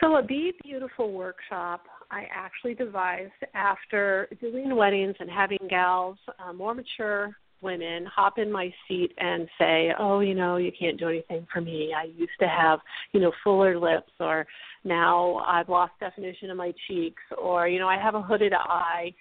So, 0.00 0.16
a 0.16 0.22
Be 0.22 0.52
Beautiful 0.62 1.12
workshop 1.12 1.82
I 2.10 2.26
actually 2.32 2.74
devised 2.74 3.32
after 3.54 4.28
doing 4.40 4.74
weddings 4.74 5.14
and 5.20 5.30
having 5.30 5.58
gals, 5.68 6.16
uh, 6.38 6.52
more 6.52 6.74
mature 6.74 7.36
women 7.62 8.06
hop 8.06 8.38
in 8.38 8.50
my 8.50 8.72
seat 8.88 9.12
and 9.18 9.46
say, 9.58 9.92
"Oh, 9.98 10.20
you 10.20 10.34
know, 10.34 10.56
you 10.56 10.72
can't 10.72 10.98
do 10.98 11.08
anything 11.08 11.46
for 11.52 11.60
me. 11.60 11.92
I 11.94 12.04
used 12.04 12.38
to 12.40 12.48
have, 12.48 12.80
you 13.12 13.20
know, 13.20 13.32
fuller 13.44 13.78
lips 13.78 14.12
or 14.18 14.46
now 14.82 15.36
I've 15.46 15.68
lost 15.68 15.92
definition 16.00 16.48
in 16.48 16.56
my 16.56 16.72
cheeks 16.88 17.22
or, 17.36 17.68
you 17.68 17.78
know, 17.78 17.88
I 17.88 17.98
have 17.98 18.14
a 18.14 18.22
hooded 18.22 18.54
eye." 18.54 19.12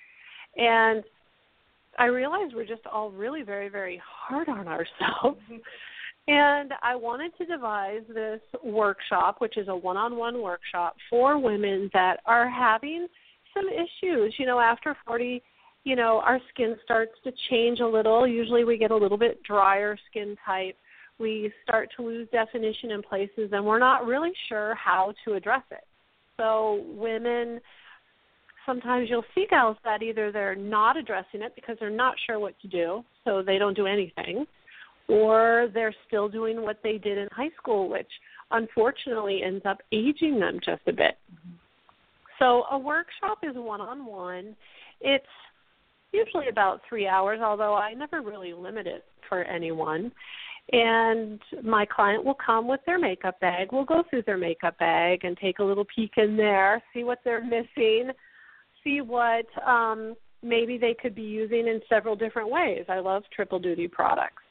And 0.60 1.04
I 1.98 2.06
realized 2.06 2.54
we're 2.54 2.66
just 2.66 2.86
all 2.86 3.12
really 3.12 3.42
very 3.42 3.70
very 3.70 4.02
hard 4.06 4.50
on 4.50 4.68
ourselves. 4.68 5.40
Mm-hmm. 5.52 5.58
And 6.28 6.74
I 6.84 6.96
wanted 6.96 7.32
to 7.40 7.46
devise 7.46 8.04
this 8.14 8.42
workshop, 8.64 9.38
which 9.40 9.58
is 9.58 9.68
a 9.68 9.76
one 9.76 9.98
on 9.98 10.16
one 10.16 10.44
workshop 10.44 10.96
for 11.10 11.40
women 11.40 11.90
that 11.94 12.18
are 12.28 12.48
having 12.48 13.08
some 13.52 13.66
issues. 13.68 14.36
You 14.38 14.46
know, 14.46 14.60
after 14.60 14.96
40, 15.08 15.42
you 15.86 15.96
know, 15.96 16.22
our 16.24 16.40
skin 16.54 16.76
starts 16.84 17.14
to 17.24 17.32
change 17.50 17.80
a 17.80 17.88
little. 17.88 18.28
Usually 18.28 18.64
we 18.64 18.78
get 18.78 18.92
a 18.92 18.96
little 18.96 19.18
bit 19.18 19.42
drier 19.42 19.98
skin 20.12 20.36
type. 20.46 20.76
We 21.18 21.52
start 21.64 21.90
to 21.98 22.04
lose 22.04 22.28
definition 22.32 22.92
in 22.92 23.02
places, 23.02 23.50
and 23.52 23.66
we're 23.66 23.80
not 23.80 24.06
really 24.06 24.32
sure 24.50 24.76
how 24.76 25.14
to 25.26 25.34
address 25.34 25.64
it. 25.72 25.84
So, 26.38 26.86
women, 26.90 27.60
sometimes 28.70 29.10
you'll 29.10 29.26
see 29.34 29.48
gals 29.50 29.78
that 29.84 30.04
either 30.04 30.32
they're 30.32 30.56
not 30.56 30.96
addressing 30.96 31.42
it 31.42 31.54
because 31.56 31.76
they're 31.80 31.90
not 31.90 32.14
sure 32.28 32.40
what 32.40 32.54
to 32.62 32.68
do, 32.68 33.04
so 33.26 33.42
they 33.42 33.58
don't 33.58 33.76
do 33.76 33.88
anything 33.88 34.46
or 35.10 35.70
they're 35.74 35.96
still 36.08 36.30
doing 36.30 36.62
what 36.62 36.78
they 36.84 36.98
did 36.98 37.18
in 37.18 37.28
high 37.32 37.50
school, 37.58 37.90
which 37.90 38.08
unfortunately 38.52 39.42
ends 39.44 39.66
up 39.66 39.80
aging 39.92 40.40
them 40.40 40.60
just 40.64 40.82
a 40.88 40.94
bit. 40.94 41.18
So 42.38 42.64
a 42.72 42.78
workshop 42.78 43.40
is 43.44 43.56
one 43.56 43.82
on 43.82 44.06
one. 44.06 44.56
It's 45.02 45.26
usually 46.14 46.48
about 46.48 46.82
three 46.88 47.08
hours, 47.08 47.40
although 47.44 47.74
I 47.74 47.94
never 47.94 48.22
really 48.22 48.54
limit 48.54 48.88
it 48.88 49.04
for 49.28 49.44
anyone. 49.44 50.12
And 50.72 51.40
my 51.64 51.86
client 51.86 52.24
will 52.24 52.38
come 52.46 52.68
with 52.68 52.80
their 52.86 53.00
makeup 53.00 53.40
bag. 53.40 53.70
We'll 53.72 53.86
go 53.86 54.04
through 54.10 54.24
their 54.28 54.38
makeup 54.38 54.78
bag 54.78 55.26
and 55.26 55.36
take 55.38 55.58
a 55.58 55.64
little 55.64 55.86
peek 55.96 56.12
in 56.18 56.38
there, 56.38 56.84
see 56.94 57.04
what 57.04 57.20
they're 57.26 57.44
missing, 57.44 58.12
see 58.84 59.02
what 59.02 59.46
um, 59.66 60.16
maybe 60.42 60.78
they 60.78 60.96
could 61.00 61.16
be 61.16 61.22
using 61.22 61.68
in 61.68 61.82
several 61.90 62.16
different 62.16 62.50
ways. 62.50 62.86
I 62.90 63.00
love 63.00 63.24
triple 63.36 63.60
duty 63.60 63.88
products 63.88 64.44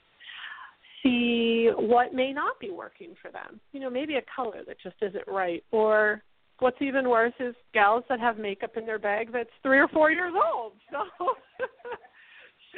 see 1.02 1.68
what 1.76 2.14
may 2.14 2.32
not 2.32 2.58
be 2.58 2.70
working 2.70 3.14
for 3.20 3.30
them. 3.30 3.61
You 3.73 3.80
know, 3.80 3.90
maybe 3.90 4.16
a 4.16 4.23
color 4.35 4.62
that 4.66 4.76
just 4.82 4.97
isn't 5.00 5.26
right. 5.26 5.62
Or 5.70 6.23
what's 6.58 6.80
even 6.80 7.08
worse 7.08 7.35
is 7.40 7.54
gals 7.73 8.04
that 8.08 8.20
have 8.20 8.38
makeup 8.38 8.76
in 8.76 8.87
their 8.87 8.99
bag 8.99 9.32
that's 9.32 9.50
three 9.62 9.78
or 9.78 9.88
four 9.88 10.11
years 10.11 10.35
old. 10.52 10.73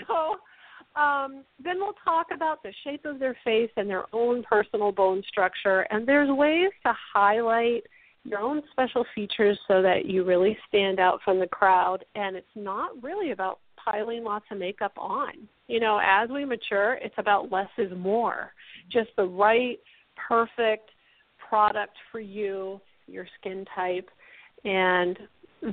So, 0.06 0.36
so 0.94 1.00
um, 1.00 1.44
then 1.62 1.78
we'll 1.78 1.94
talk 2.04 2.28
about 2.32 2.62
the 2.62 2.72
shape 2.84 3.04
of 3.04 3.18
their 3.18 3.36
face 3.44 3.70
and 3.76 3.90
their 3.90 4.04
own 4.14 4.44
personal 4.44 4.92
bone 4.92 5.22
structure. 5.28 5.80
And 5.90 6.06
there's 6.06 6.30
ways 6.30 6.70
to 6.86 6.92
highlight 7.12 7.82
your 8.24 8.40
own 8.40 8.62
special 8.70 9.04
features 9.14 9.58
so 9.66 9.82
that 9.82 10.06
you 10.06 10.24
really 10.24 10.56
stand 10.68 11.00
out 11.00 11.20
from 11.24 11.40
the 11.40 11.46
crowd. 11.46 12.04
And 12.14 12.36
it's 12.36 12.46
not 12.54 12.90
really 13.02 13.32
about 13.32 13.60
piling 13.82 14.24
lots 14.24 14.44
of 14.50 14.58
makeup 14.58 14.92
on. 14.96 15.32
You 15.68 15.80
know, 15.80 16.00
as 16.04 16.28
we 16.28 16.44
mature, 16.44 16.98
it's 17.00 17.14
about 17.18 17.50
less 17.50 17.70
is 17.78 17.92
more. 17.96 18.52
Just 18.92 19.10
the 19.16 19.24
right, 19.24 19.78
perfect 20.28 20.90
product 21.48 21.96
for 22.12 22.20
you, 22.20 22.80
your 23.06 23.26
skin 23.40 23.64
type, 23.74 24.08
and 24.64 25.18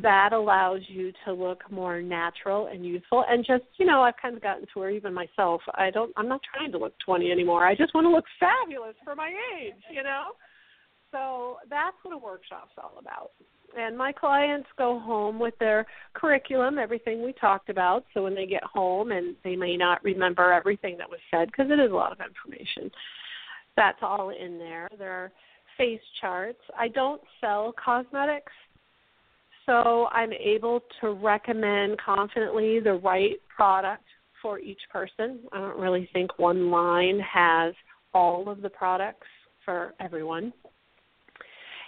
that 0.02 0.34
allows 0.34 0.82
you 0.88 1.12
to 1.26 1.34
look 1.34 1.64
more 1.72 2.02
natural 2.02 2.68
and 2.68 2.86
youthful 2.86 3.24
and 3.30 3.46
just 3.46 3.64
you 3.78 3.86
know 3.86 4.02
i've 4.02 4.18
kind 4.22 4.36
of 4.36 4.42
gotten 4.42 4.64
to 4.64 4.80
where 4.80 4.90
even 4.90 5.14
myself 5.14 5.62
i 5.76 5.90
don't 5.90 6.12
i'm 6.18 6.28
not 6.28 6.42
trying 6.54 6.72
to 6.72 6.78
look 6.78 6.94
20 7.06 7.32
anymore 7.32 7.66
i 7.66 7.74
just 7.74 7.94
want 7.96 8.04
to 8.04 8.12
look 8.12 8.26
fabulous 8.38 8.96
for 9.06 9.16
my 9.16 9.32
age 9.58 9.74
you 9.90 10.04
know 10.04 10.32
so 11.12 11.58
that's 11.70 11.96
what 12.04 12.14
a 12.14 12.18
workshop's 12.18 12.74
all 12.78 12.94
about 13.00 13.32
and 13.76 13.98
my 13.98 14.12
clients 14.12 14.68
go 14.78 15.00
home 15.00 15.40
with 15.40 15.58
their 15.60 15.86
curriculum, 16.14 16.78
everything 16.78 17.24
we 17.24 17.34
talked 17.34 17.70
about. 17.70 18.06
So 18.14 18.24
when 18.24 18.36
they 18.36 18.46
get 18.46 18.64
home 18.64 19.12
and 19.12 19.36
they 19.44 19.56
may 19.56 19.76
not 19.76 20.04
remember 20.04 20.52
everything 20.52 20.98
that 20.98 21.10
was 21.10 21.20
said 21.32 21.48
because 21.48 21.70
it 21.72 21.80
is 21.80 21.92
a 21.92 21.96
lot 21.96 22.12
of 22.12 22.20
information, 22.20 22.92
that's 23.76 24.00
all 24.02 24.30
in 24.30 24.58
there. 24.58 24.90
There 24.98 25.12
are 25.12 25.32
face 25.78 26.02
charts. 26.22 26.62
I 26.78 26.88
don't 26.88 27.22
sell 27.42 27.74
cosmetics, 27.84 28.52
so 29.66 30.08
I'm 30.12 30.34
able 30.34 30.82
to 31.02 31.12
recommend 31.12 32.00
confidently 32.02 32.80
the 32.80 32.94
right 32.94 33.36
product 33.54 34.04
for 34.42 34.60
each 34.60 34.82
person. 34.92 35.40
I 35.52 35.60
don't 35.60 35.80
really 35.80 36.10
think 36.14 36.40
one 36.40 36.72
line 36.72 37.20
has 37.20 37.74
all 38.14 38.50
of 38.50 38.62
the 38.62 38.70
products 38.70 39.28
for 39.66 39.94
everyone. 40.00 40.54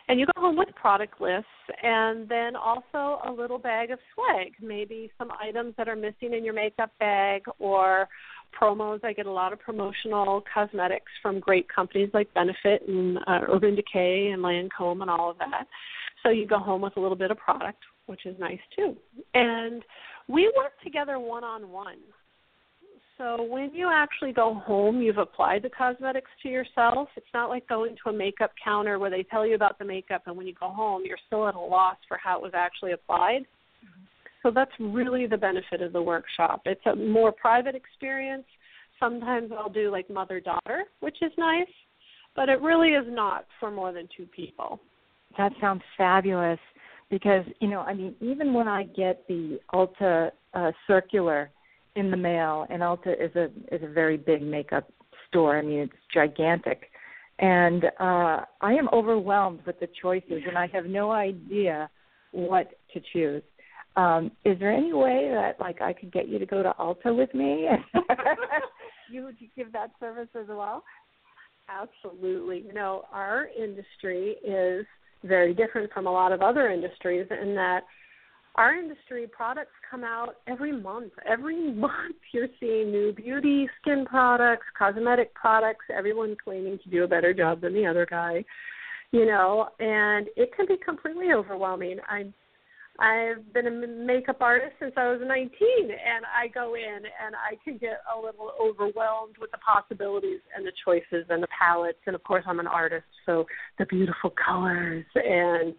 And 0.10 0.20
you 0.20 0.26
go 0.26 0.42
home 0.42 0.58
with 0.58 0.70
product 0.74 1.22
lists 1.22 1.46
and 1.84 2.28
then 2.28 2.56
also 2.56 3.22
a 3.28 3.32
little 3.32 3.60
bag 3.60 3.92
of 3.92 4.00
swag, 4.16 4.54
maybe 4.60 5.12
some 5.20 5.30
items 5.40 5.76
that 5.78 5.88
are 5.88 5.96
missing 5.96 6.34
in 6.34 6.44
your 6.44 6.56
makeup 6.56 6.92
bag 7.00 7.44
or 7.60 8.10
promos. 8.60 9.04
I 9.04 9.14
get 9.14 9.28
a 9.28 9.32
lot 9.32 9.54
of 9.54 9.60
promotional 9.60 10.44
cosmetics 10.52 11.12
from 11.22 11.40
great 11.40 11.68
companies 11.70 12.10
like 12.12 12.34
Benefit 12.34 12.82
and 12.88 13.20
uh, 13.28 13.42
Urban 13.48 13.76
Decay 13.76 14.32
and 14.34 14.42
Lancome 14.42 15.02
and 15.02 15.12
all 15.12 15.30
of 15.30 15.38
that. 15.38 15.68
So 16.24 16.30
you 16.32 16.48
go 16.48 16.58
home 16.58 16.82
with 16.82 16.98
a 16.98 17.00
little 17.00 17.16
bit 17.16 17.30
of 17.30 17.38
product, 17.38 17.84
which 18.08 18.26
is 18.26 18.36
nice 18.40 18.60
too. 18.76 18.98
And 19.36 19.84
we 20.28 20.52
work 20.58 20.74
together 20.84 21.20
one 21.20 21.44
on 21.44 21.70
one. 21.70 21.98
So 23.20 23.44
when 23.44 23.72
you 23.74 23.92
actually 23.94 24.32
go 24.32 24.54
home, 24.54 25.02
you've 25.02 25.18
applied 25.18 25.64
the 25.64 25.70
cosmetics 25.70 26.32
to 26.42 26.48
yourself. 26.50 27.10
It's 27.18 27.28
not 27.34 27.50
like 27.50 27.68
going 27.68 27.98
to 28.02 28.12
a 28.12 28.14
makeup 28.14 28.52
counter 28.64 28.98
where 28.98 29.10
they 29.10 29.24
tell 29.24 29.46
you 29.46 29.56
about 29.56 29.78
the 29.78 29.84
makeup, 29.84 30.24
and 30.26 30.38
when 30.38 30.48
you 30.48 30.54
go 30.54 30.70
home, 30.70 31.04
you're 31.06 31.18
still 31.28 31.46
at 31.46 31.54
a 31.54 31.60
loss 31.60 31.98
for 32.08 32.18
how 32.18 32.38
it 32.38 32.42
was 32.42 32.54
actually 32.56 32.94
applied. 32.94 33.42
Mm-hmm. 33.84 34.04
So 34.42 34.52
that's 34.56 34.72
really 34.80 35.28
the 35.28 35.36
benefit 35.36 35.82
of 35.82 35.92
the 35.92 36.02
workshop. 36.02 36.62
It's 36.64 36.86
a 36.86 36.96
more 36.96 37.34
private 37.34 37.76
experience. 37.76 38.46
Sometimes 39.02 39.52
I'll 39.52 39.70
do 39.70 39.92
like 39.92 40.10
mother 40.10 40.40
daughter, 40.40 40.86
which 41.02 41.18
is 41.22 41.34
nice, 41.38 41.68
but 42.38 42.48
it 42.48 42.62
really 42.62 42.92
is 42.92 43.06
not 43.10 43.46
for 43.60 43.70
more 43.70 43.92
than 43.92 44.08
two 44.16 44.28
people. 44.34 44.80
That 45.38 45.52
sounds 45.60 45.82
fabulous 45.98 46.60
because, 47.10 47.44
you 47.60 47.68
know, 47.68 47.82
I 47.82 47.94
mean, 47.94 48.16
even 48.22 48.54
when 48.54 48.70
I 48.70 48.84
get 48.84 49.28
the 49.28 49.60
Ulta 49.74 50.32
uh, 50.54 50.72
circular 50.88 51.50
in 51.96 52.12
the 52.12 52.18
mail, 52.18 52.66
and 52.70 52.82
Ulta 52.82 53.14
is 53.14 53.36
a 53.36 53.46
is 53.74 53.82
a 53.84 53.92
very 53.92 54.18
big 54.18 54.42
makeup 54.42 54.90
store. 55.28 55.58
I 55.58 55.62
mean, 55.62 55.80
it's 55.80 55.94
gigantic, 56.14 56.90
and 57.40 57.86
uh, 58.00 58.46
I 58.62 58.74
am 58.74 58.90
overwhelmed 58.94 59.62
with 59.66 59.80
the 59.80 59.88
choices, 60.02 60.44
and 60.48 60.58
I 60.58 60.68
have 60.68 60.86
no 60.86 61.12
idea 61.12 61.90
what 62.32 62.70
to 62.94 63.02
choose. 63.14 63.44
Um, 63.96 64.32
is 64.46 64.58
there 64.60 64.72
any 64.72 64.94
way 64.94 65.30
that 65.34 65.60
like 65.60 65.82
I 65.82 65.94
could 65.94 66.12
get 66.12 66.28
you 66.28 66.40
to 66.40 66.46
go 66.46 66.64
to 66.64 66.74
Ulta 66.80 67.16
with 67.16 67.34
me? 67.34 67.68
you 69.12 69.24
would 69.24 69.38
give 69.56 69.72
that 69.74 69.92
service 70.00 70.30
as 70.40 70.48
well? 70.48 70.84
Absolutely. 71.70 72.64
You 72.66 72.74
know, 72.74 73.06
our 73.12 73.48
industry 73.48 74.36
is 74.44 74.86
very 75.24 75.54
different 75.54 75.92
from 75.92 76.08
a 76.08 76.12
lot 76.12 76.32
of 76.32 76.42
other 76.42 76.70
industries 76.70 77.28
in 77.30 77.56
that 77.56 77.82
our 78.56 78.76
industry 78.76 79.28
products 79.28 79.72
come 79.90 80.04
out 80.04 80.36
every 80.48 80.72
month. 80.72 81.14
Every 81.28 81.72
month 81.74 82.16
you're 82.34 82.48
seeing 82.60 82.92
new 82.92 83.14
beauty, 83.14 83.68
skin 83.82 84.06
products, 84.06 84.66
cosmetic 84.78 85.34
products, 85.34 85.86
everyone 85.96 86.36
claiming 86.44 86.80
to 86.84 86.90
do 86.90 87.04
a 87.04 87.08
better 87.08 87.34
job 87.34 87.62
than 87.62 87.74
the 87.74 87.86
other 87.86 88.06
guy. 88.10 88.44
You 89.12 89.26
know, 89.26 89.70
and 89.80 90.28
it 90.36 90.56
can 90.56 90.68
be 90.68 90.78
completely 90.78 91.34
overwhelming. 91.34 91.98
I'm 92.08 92.34
I've 93.00 93.54
been 93.54 93.66
a 93.66 93.72
makeup 93.72 94.42
artist 94.42 94.74
since 94.80 94.92
I 94.98 95.10
was 95.10 95.22
19, 95.26 95.50
and 95.90 96.26
I 96.26 96.50
go 96.50 96.76
in 96.76 96.98
and 96.98 97.34
I 97.34 97.56
can 97.64 97.78
get 97.78 98.02
a 98.14 98.20
little 98.20 98.52
overwhelmed 98.62 99.38
with 99.40 99.52
the 99.52 99.58
possibilities 99.58 100.42
and 100.56 100.66
the 100.66 100.74
choices 100.84 101.26
and 101.30 101.42
the 101.42 101.48
palettes. 101.48 102.00
And 102.08 102.16
of 102.16 102.24
course, 102.26 102.44
I'm 102.46 102.60
an 102.60 102.68
artist, 102.68 103.06
so 103.26 103.46
the 103.78 103.86
beautiful 103.86 104.32
colors 104.32 105.06
and 105.16 105.74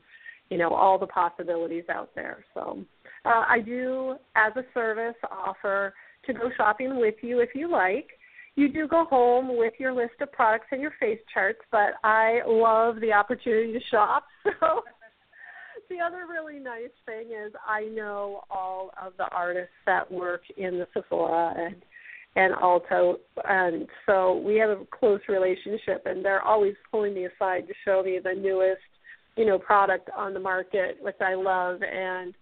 you 0.50 0.58
know 0.58 0.70
all 0.70 0.98
the 0.98 1.06
possibilities 1.06 1.84
out 1.88 2.10
there. 2.14 2.44
So 2.54 2.84
uh, 3.24 3.44
I 3.48 3.60
do, 3.60 4.16
as 4.36 4.52
a 4.56 4.64
service, 4.74 5.16
offer 5.30 5.94
to 6.26 6.32
go 6.32 6.50
shopping 6.56 6.98
with 7.00 7.16
you 7.22 7.40
if 7.40 7.50
you 7.54 7.70
like. 7.70 8.08
You 8.56 8.70
do 8.70 8.86
go 8.88 9.04
home 9.04 9.56
with 9.56 9.74
your 9.78 9.92
list 9.92 10.14
of 10.20 10.32
products 10.32 10.66
and 10.72 10.82
your 10.82 10.92
face 11.00 11.20
charts, 11.32 11.60
but 11.70 11.94
I 12.04 12.40
love 12.46 13.00
the 13.00 13.12
opportunity 13.12 13.72
to 13.72 13.80
shop. 13.90 14.24
So 14.60 14.82
the 15.96 16.04
other 16.04 16.26
really 16.28 16.60
nice 16.60 16.90
thing 17.04 17.32
is 17.32 17.52
I 17.66 17.84
know 17.86 18.44
all 18.50 18.90
of 19.02 19.14
the 19.18 19.28
artists 19.32 19.74
that 19.86 20.10
work 20.10 20.42
in 20.56 20.78
the 20.78 20.86
Sephora 20.94 21.54
and 21.56 21.76
and 22.36 22.54
Ulta, 22.54 23.14
and 23.48 23.88
so 24.06 24.36
we 24.36 24.54
have 24.56 24.70
a 24.70 24.86
close 24.96 25.20
relationship. 25.28 26.02
And 26.06 26.24
they're 26.24 26.42
always 26.42 26.74
pulling 26.90 27.14
me 27.14 27.26
aside 27.26 27.66
to 27.66 27.74
show 27.84 28.04
me 28.04 28.20
the 28.22 28.34
newest 28.34 28.80
you 29.40 29.46
know 29.46 29.58
product 29.58 30.08
on 30.16 30.34
the 30.34 30.40
market 30.40 30.98
which 31.00 31.16
i 31.20 31.34
love 31.34 31.80
and 31.82 32.34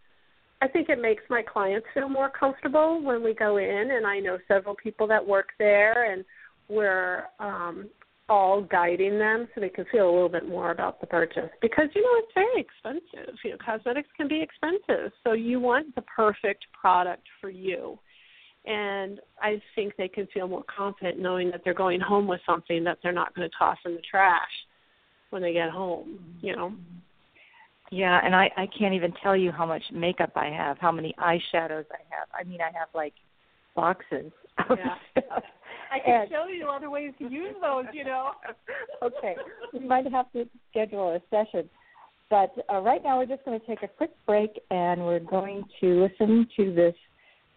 I 0.61 0.67
think 0.67 0.89
it 0.89 1.01
makes 1.01 1.23
my 1.31 1.43
clients 1.43 1.87
feel 1.95 2.09
more 2.09 2.31
comfortable 2.31 3.01
when 3.03 3.23
we 3.23 3.33
go 3.33 3.59
in, 3.59 3.93
and 3.93 4.07
I 4.07 4.19
know 4.19 4.39
several 4.49 4.75
people 4.75 5.07
that 5.07 5.25
work 5.25 5.51
there, 5.59 6.13
and 6.13 6.25
we're 6.69 7.25
um, 7.39 7.89
all 8.29 8.63
guiding 8.63 9.19
them 9.19 9.49
so 9.55 9.61
they 9.61 9.69
can 9.69 9.87
feel 9.91 10.09
a 10.09 10.13
little 10.13 10.29
bit 10.29 10.49
more 10.49 10.71
about 10.71 11.01
the 11.01 11.07
purchase 11.07 11.49
because 11.63 11.87
you 11.95 12.03
know 12.03 12.11
it's 12.17 12.33
very 12.35 12.61
expensive. 12.61 13.35
You 13.45 13.53
know, 13.53 13.57
cosmetics 13.65 14.09
can 14.17 14.29
be 14.29 14.43
expensive, 14.43 15.13
so 15.25 15.33
you 15.33 15.61
want 15.61 15.95
the 15.95 16.03
perfect 16.03 16.67
product 16.79 17.23
for 17.41 17.51
you. 17.51 17.99
And 18.67 19.21
I 19.41 19.63
think 19.75 19.95
they 19.97 20.09
can 20.09 20.27
feel 20.35 20.49
more 20.49 20.65
confident 20.65 21.21
knowing 21.21 21.51
that 21.53 21.63
they're 21.65 21.73
going 21.73 22.01
home 22.01 22.27
with 22.27 22.41
something 22.45 22.85
that 22.85 22.99
they're 23.03 23.13
not 23.13 23.35
going 23.35 23.49
to 23.49 23.57
toss 23.57 23.79
in 23.87 23.95
the 23.95 24.03
trash 24.11 24.43
when 25.31 25.43
they 25.43 25.53
get 25.53 25.71
home. 25.71 26.19
You 26.41 26.57
know. 26.57 26.73
Yeah, 27.91 28.21
and 28.23 28.35
I 28.35 28.51
I 28.57 28.67
can't 28.79 28.95
even 28.95 29.13
tell 29.23 29.37
you 29.37 29.51
how 29.51 29.67
much 29.67 29.83
makeup 29.93 30.33
I 30.37 30.47
have, 30.47 30.79
how 30.79 30.93
many 30.93 31.15
eyeshadows 31.19 31.87
I 31.91 32.03
have. 32.11 32.29
I 32.39 32.45
mean, 32.45 32.61
I 32.61 32.67
have 32.79 32.89
like 32.95 33.15
boxes 33.75 34.33
of 34.69 34.79
yeah. 34.79 34.95
stuff. 35.23 35.43
I 35.93 35.99
can 36.05 36.23
and, 36.23 36.31
show 36.31 36.47
you 36.49 36.69
other 36.69 36.91
ways 36.91 37.13
to 37.19 37.29
use 37.29 37.55
those, 37.61 37.85
you 37.93 38.05
know. 38.05 38.33
okay, 39.03 39.37
we 39.73 39.81
might 39.81 40.11
have 40.11 40.31
to 40.33 40.47
schedule 40.71 41.15
a 41.15 41.21
session. 41.31 41.69
But 42.31 42.53
uh, 42.71 42.81
right 42.81 43.03
now, 43.03 43.19
we're 43.19 43.27
just 43.27 43.45
going 43.45 43.59
to 43.59 43.67
take 43.67 43.83
a 43.83 43.89
quick 43.89 44.11
break 44.27 44.61
and 44.71 45.01
we're 45.01 45.21
going 45.21 45.65
to 45.81 46.03
listen 46.03 46.47
to 46.57 46.75
this 46.75 46.95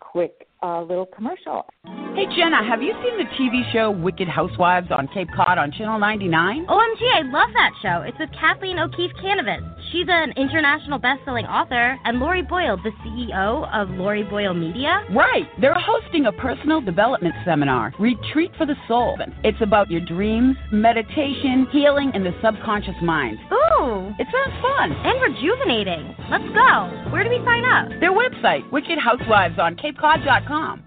quick 0.02 0.48
uh, 0.62 0.82
little 0.82 1.06
commercial. 1.06 1.66
Hey, 2.14 2.26
Jenna, 2.36 2.62
have 2.68 2.82
you 2.82 2.94
seen 3.02 3.18
the 3.18 3.30
TV 3.40 3.72
show 3.72 3.90
Wicked 3.90 4.28
Housewives 4.28 4.88
on 4.92 5.08
Cape 5.14 5.30
Cod 5.34 5.58
on 5.58 5.72
Channel 5.72 5.98
99? 5.98 6.66
OMG, 6.68 7.02
I 7.16 7.22
love 7.24 7.50
that 7.54 7.72
show. 7.82 8.04
It's 8.06 8.20
with 8.20 8.30
Kathleen 8.38 8.78
O'Keefe 8.78 9.14
Kanavos. 9.24 9.64
She's 9.92 10.08
an 10.10 10.34
international 10.36 11.00
best-selling 11.00 11.46
author, 11.46 11.98
and 12.04 12.20
Lori 12.20 12.42
Boyle, 12.42 12.78
the 12.78 12.92
CEO 13.04 13.68
of 13.74 13.90
Lori 13.92 14.24
Boyle 14.24 14.54
Media. 14.54 15.04
Right. 15.16 15.48
They're 15.60 15.74
hosting 15.74 16.26
a 16.26 16.32
personal 16.34 16.82
development 16.82 17.34
seminar, 17.46 17.94
Retreat 17.98 18.52
for 18.58 18.66
the 18.66 18.76
Soul. 18.88 19.18
It's 19.44 19.62
about 19.62 19.90
your 19.90 20.02
dreams, 20.02 20.58
meditation, 20.72 21.68
healing, 21.72 22.12
and 22.14 22.26
the 22.26 22.34
subconscious 22.44 22.96
mind. 23.02 23.38
Ooh. 23.52 23.71
Oh. 23.84 24.14
It 24.20 24.28
sounds 24.32 24.62
fun. 24.62 24.92
And 24.92 25.18
rejuvenating. 25.22 26.16
Let's 26.30 26.46
go. 26.54 27.10
Where 27.12 27.24
do 27.24 27.32
we 27.32 27.42
sign 27.44 27.66
up? 27.66 27.90
Their 28.00 28.14
website, 28.14 28.72
Wicked 28.72 29.00
Housewives 29.00 29.58
on 29.58 29.76
CapeCod.com. 29.76 30.84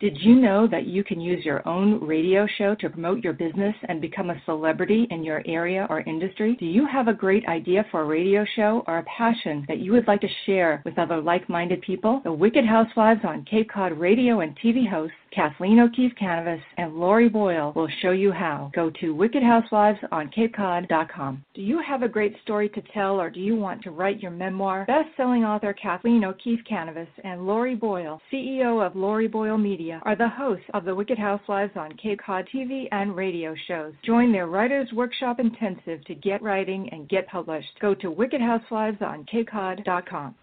Did 0.00 0.18
you 0.20 0.34
know 0.34 0.66
that 0.66 0.86
you 0.86 1.04
can 1.04 1.20
use 1.20 1.44
your 1.44 1.66
own 1.66 2.04
radio 2.04 2.48
show 2.58 2.74
to 2.74 2.90
promote 2.90 3.22
your 3.22 3.32
business 3.32 3.76
and 3.88 4.00
become 4.00 4.30
a 4.30 4.42
celebrity 4.44 5.06
in 5.10 5.22
your 5.22 5.42
area 5.46 5.86
or 5.88 6.00
industry? 6.00 6.56
Do 6.58 6.66
you 6.66 6.84
have 6.86 7.06
a 7.06 7.14
great 7.14 7.46
idea 7.46 7.86
for 7.92 8.02
a 8.02 8.04
radio 8.04 8.44
show 8.56 8.82
or 8.88 8.98
a 8.98 9.04
passion 9.04 9.64
that 9.68 9.78
you 9.78 9.92
would 9.92 10.08
like 10.08 10.20
to 10.22 10.28
share 10.44 10.82
with 10.84 10.98
other 10.98 11.20
like 11.20 11.48
minded 11.48 11.80
people? 11.82 12.20
The 12.24 12.32
Wicked 12.32 12.66
Housewives 12.66 13.20
on 13.24 13.46
Cape 13.48 13.70
Cod 13.72 13.92
radio 13.92 14.40
and 14.40 14.58
TV 14.58 14.86
hosts 14.86 15.16
Kathleen 15.34 15.80
O'Keefe 15.80 16.14
Kanavos 16.20 16.60
and 16.76 16.94
Lori 16.94 17.28
Boyle 17.28 17.72
will 17.74 17.88
show 18.00 18.12
you 18.12 18.30
how. 18.30 18.70
Go 18.72 18.88
to 19.00 19.12
wickedhousewivesOnCapeCod.com. 19.14 21.44
Do 21.54 21.60
you 21.60 21.80
have 21.80 22.02
a 22.02 22.08
great 22.08 22.36
story 22.42 22.68
to 22.68 22.80
tell 22.92 23.20
or 23.20 23.30
do 23.30 23.40
you 23.40 23.56
want 23.56 23.82
to 23.82 23.90
write 23.90 24.20
your 24.20 24.30
memoir? 24.30 24.84
Best-selling 24.86 25.42
author 25.44 25.72
Kathleen 25.72 26.24
O'Keefe 26.24 26.60
Kanavos 26.70 27.08
and 27.24 27.44
Lori 27.46 27.74
Boyle, 27.74 28.20
CEO 28.32 28.86
of 28.86 28.94
Lori 28.94 29.26
Boyle 29.26 29.58
Media, 29.58 30.00
are 30.04 30.14
the 30.14 30.28
hosts 30.28 30.66
of 30.72 30.84
the 30.84 30.94
Wicked 30.94 31.18
Housewives 31.18 31.76
on 31.76 31.96
Cape 31.96 32.20
Cod 32.24 32.48
TV 32.54 32.86
and 32.92 33.16
radio 33.16 33.56
shows. 33.66 33.92
Join 34.04 34.30
their 34.30 34.46
Writers 34.46 34.92
Workshop 34.92 35.40
Intensive 35.40 36.04
to 36.04 36.14
get 36.14 36.42
writing 36.42 36.88
and 36.92 37.08
get 37.08 37.26
published. 37.26 37.80
Go 37.80 37.96
to 37.96 38.08
wickedhousewivesOnCapeCod.com. 38.10 40.36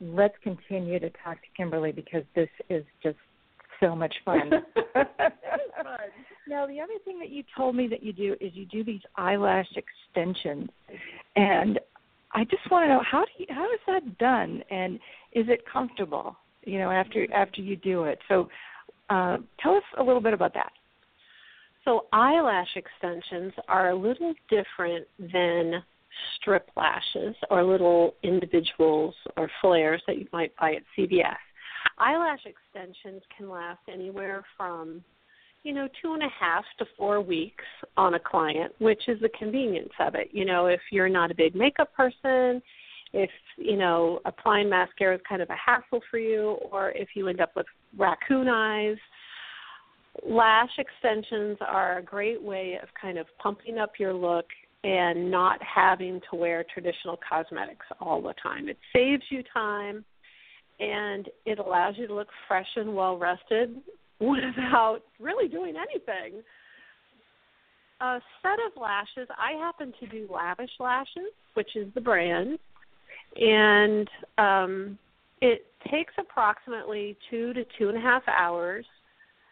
Let's 0.00 0.34
continue 0.42 0.98
to 1.00 1.08
talk 1.24 1.40
to 1.40 1.48
Kimberly 1.56 1.90
because 1.90 2.22
this 2.34 2.50
is 2.68 2.84
just 3.02 3.16
so 3.80 3.94
much 3.94 4.14
fun. 4.24 4.50
fun. 4.94 5.06
Now, 6.48 6.66
the 6.66 6.80
other 6.80 6.94
thing 7.04 7.18
that 7.18 7.30
you 7.30 7.42
told 7.56 7.74
me 7.74 7.88
that 7.88 8.02
you 8.02 8.12
do 8.12 8.36
is 8.40 8.52
you 8.54 8.66
do 8.66 8.84
these 8.84 9.00
eyelash 9.16 9.68
extensions, 9.76 10.68
and 11.34 11.80
I 12.32 12.44
just 12.44 12.70
want 12.70 12.84
to 12.84 12.88
know 12.88 13.02
how 13.08 13.24
do 13.24 13.30
you, 13.38 13.46
how 13.48 13.64
is 13.72 13.80
that 13.86 14.18
done, 14.18 14.62
and 14.70 14.94
is 15.32 15.46
it 15.48 15.60
comfortable? 15.70 16.36
You 16.64 16.78
know, 16.78 16.90
after 16.90 17.26
after 17.32 17.60
you 17.60 17.76
do 17.76 18.04
it. 18.04 18.18
So, 18.28 18.48
uh, 19.10 19.38
tell 19.60 19.74
us 19.74 19.82
a 19.98 20.02
little 20.02 20.20
bit 20.20 20.34
about 20.34 20.54
that. 20.54 20.72
So, 21.84 22.06
eyelash 22.12 22.76
extensions 22.76 23.52
are 23.68 23.90
a 23.90 23.94
little 23.94 24.34
different 24.50 25.06
than 25.18 25.82
strip 26.36 26.68
lashes 26.76 27.36
or 27.50 27.62
little 27.62 28.14
individuals 28.22 29.14
or 29.36 29.50
flares 29.60 30.02
that 30.06 30.18
you 30.18 30.26
might 30.32 30.56
buy 30.56 30.74
at 30.74 30.82
CVS 30.96 31.36
eyelash 31.98 32.44
extensions 32.44 33.22
can 33.36 33.48
last 33.48 33.80
anywhere 33.92 34.44
from 34.56 35.02
you 35.62 35.72
know 35.72 35.88
two 36.02 36.14
and 36.14 36.22
a 36.22 36.28
half 36.38 36.64
to 36.78 36.86
four 36.96 37.20
weeks 37.20 37.64
on 37.96 38.14
a 38.14 38.20
client 38.20 38.72
which 38.78 39.02
is 39.08 39.20
the 39.20 39.30
convenience 39.38 39.92
of 40.00 40.14
it. 40.14 40.28
You 40.32 40.44
know 40.44 40.66
if 40.66 40.80
you're 40.90 41.08
not 41.08 41.30
a 41.30 41.34
big 41.34 41.54
makeup 41.54 41.92
person 41.94 42.62
if 43.12 43.30
you 43.56 43.76
know 43.76 44.20
applying 44.24 44.68
mascara 44.68 45.14
is 45.14 45.20
kind 45.28 45.42
of 45.42 45.50
a 45.50 45.56
hassle 45.56 46.00
for 46.10 46.18
you 46.18 46.58
or 46.70 46.90
if 46.90 47.08
you 47.14 47.28
end 47.28 47.40
up 47.40 47.50
with 47.56 47.66
raccoon 47.96 48.48
eyes 48.48 48.96
lash 50.24 50.70
extensions 50.78 51.58
are 51.60 51.98
a 51.98 52.02
great 52.02 52.42
way 52.42 52.78
of 52.82 52.88
kind 53.00 53.18
of 53.18 53.26
pumping 53.42 53.78
up 53.78 53.92
your 53.98 54.14
look 54.14 54.46
and 54.84 55.30
not 55.30 55.58
having 55.62 56.20
to 56.30 56.36
wear 56.36 56.64
traditional 56.72 57.18
cosmetics 57.28 57.86
all 58.00 58.22
the 58.22 58.34
time. 58.40 58.68
It 58.68 58.78
saves 58.94 59.22
you 59.30 59.42
time 59.52 60.04
and 60.80 61.28
it 61.44 61.58
allows 61.58 61.94
you 61.96 62.06
to 62.06 62.14
look 62.14 62.28
fresh 62.48 62.66
and 62.76 62.94
well 62.94 63.18
rested 63.18 63.76
without 64.20 65.00
really 65.20 65.48
doing 65.48 65.74
anything. 65.76 66.42
A 68.00 68.20
set 68.42 68.58
of 68.66 68.80
lashes, 68.80 69.28
I 69.38 69.52
happen 69.58 69.92
to 70.00 70.06
do 70.06 70.28
Lavish 70.30 70.70
Lashes, 70.78 71.32
which 71.54 71.76
is 71.76 71.86
the 71.94 72.00
brand, 72.00 72.58
and 73.36 74.08
um, 74.36 74.98
it 75.40 75.66
takes 75.90 76.12
approximately 76.18 77.16
two 77.30 77.54
to 77.54 77.64
two 77.78 77.88
and 77.88 77.96
a 77.96 78.00
half 78.00 78.22
hours 78.28 78.84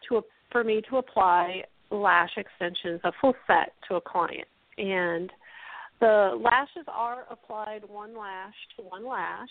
to 0.07 0.21
for 0.51 0.63
me 0.63 0.81
to 0.89 0.97
apply 0.97 1.63
lash 1.91 2.31
extensions, 2.37 3.01
a 3.03 3.11
full 3.19 3.33
set 3.47 3.73
to 3.87 3.95
a 3.95 4.01
client. 4.01 4.47
And 4.77 5.31
the 5.99 6.39
lashes 6.39 6.85
are 6.87 7.25
applied 7.29 7.81
one 7.87 8.17
lash 8.17 8.53
to 8.77 8.83
one 8.83 9.07
lash 9.07 9.49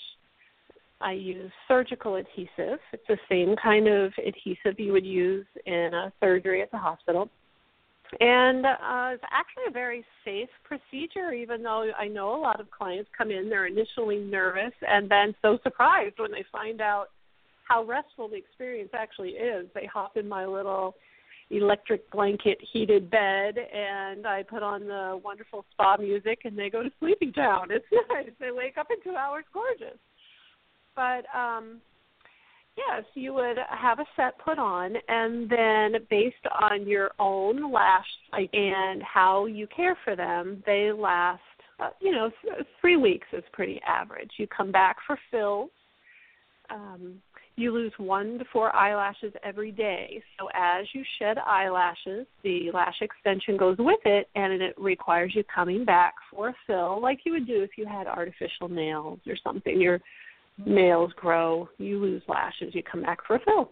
I 1.01 1.13
use 1.13 1.51
surgical 1.69 2.17
adhesive. 2.17 2.79
It's 2.93 3.07
the 3.09 3.19
same 3.29 3.57
kind 3.63 3.89
of 3.89 4.13
adhesive 4.19 4.79
you 4.79 4.93
would 4.93 5.05
use 5.05 5.47
in 5.67 5.91
a 5.93 6.13
surgery 6.21 6.63
at 6.63 6.71
the 6.71 6.79
hospital. 6.79 7.29
And 8.21 8.65
uh, 8.65 9.11
it's 9.13 9.25
actually 9.31 9.65
a 9.69 9.73
very 9.73 10.05
safe 10.25 10.49
procedure, 10.63 11.33
even 11.33 11.63
though 11.63 11.91
I 11.99 12.07
know 12.07 12.35
a 12.35 12.41
lot 12.41 12.61
of 12.61 12.71
clients 12.71 13.11
come 13.17 13.31
in, 13.31 13.49
they're 13.49 13.67
initially 13.67 14.19
nervous 14.19 14.73
and 14.87 15.11
then 15.11 15.35
so 15.43 15.59
surprised 15.63 16.19
when 16.19 16.31
they 16.31 16.45
find 16.53 16.81
out 16.81 17.07
how 17.65 17.83
restful 17.83 18.29
the 18.29 18.37
experience 18.37 18.91
actually 18.95 19.31
is. 19.31 19.67
They 19.75 19.87
hop 19.87 20.17
in 20.17 20.29
my 20.29 20.47
little 20.47 20.95
electric 21.51 22.11
blanket 22.11 22.59
heated 22.73 23.11
bed 23.11 23.57
and 23.59 24.27
I 24.27 24.43
put 24.43 24.63
on 24.63 24.87
the 24.87 25.21
wonderful 25.23 25.65
spa 25.73 25.97
music 25.97 26.41
and 26.45 26.59
they 26.59 26.71
go 26.71 26.83
to 26.83 26.91
sleepy 27.01 27.33
town. 27.33 27.69
It's 27.71 27.85
nice. 28.11 28.31
They 28.39 28.51
wake 28.51 28.79
up 28.79 28.89
in 28.91 29.03
two 29.03 29.17
hours 29.17 29.45
gorgeous. 29.53 29.99
But 30.97 31.25
um, 31.37 31.81
yes, 32.77 33.05
you 33.15 33.35
would 33.35 33.57
have 33.69 33.99
a 33.99 34.07
set 34.17 34.39
put 34.39 34.59
on, 34.59 34.95
and 35.09 35.49
then 35.51 36.03
based 36.11 36.37
on 36.61 36.87
your 36.87 37.11
own 37.19 37.73
lash 37.73 38.07
and 38.33 39.03
how 39.03 39.47
you 39.47 39.67
care 39.75 39.97
for 40.05 40.17
them, 40.17 40.63
they 40.67 40.93
last. 40.93 41.41
Uh, 41.81 41.89
you 42.01 42.13
know, 42.13 42.31
three 42.81 42.97
weeks 42.97 43.27
is 43.33 43.43
pretty 43.53 43.81
average. 43.85 44.31
You 44.37 44.47
come 44.47 44.71
back 44.71 44.97
for 45.07 45.19
fills. 45.33 45.71
Um, 46.71 47.21
you 47.57 47.73
lose 47.73 47.93
one 47.99 48.39
to 48.39 48.45
four 48.53 48.75
eyelashes 48.75 49.33
every 49.45 49.71
day. 49.71 50.23
So 50.39 50.49
as 50.55 50.87
you 50.93 51.05
shed 51.19 51.39
eyelashes, 51.39 52.27
the 52.43 52.71
lash 52.73 53.01
extension 53.01 53.57
goes 53.57 53.77
with 53.79 54.01
it, 54.05 54.29
and 54.35 54.53
it 54.61 54.75
requires 54.79 55.33
you 55.35 55.45
coming 55.53 55.85
back 55.85 56.15
for 56.31 56.49
a 56.49 56.55
fill, 56.67 57.01
like 57.01 57.21
you 57.25 57.33
would 57.33 57.47
do 57.47 57.63
if 57.63 57.71
you 57.77 57.87
had 57.87 58.07
artificial 58.07 58.69
nails 58.69 59.21
or 59.27 59.37
something. 59.43 59.81
You're 59.81 60.01
nails 60.65 61.13
grow, 61.17 61.69
you 61.79 61.99
lose 61.99 62.23
lashes, 62.29 62.75
you 62.75 62.83
come 62.83 63.03
back 63.03 63.19
for 63.27 63.37
a 63.37 63.41
fill. 63.41 63.71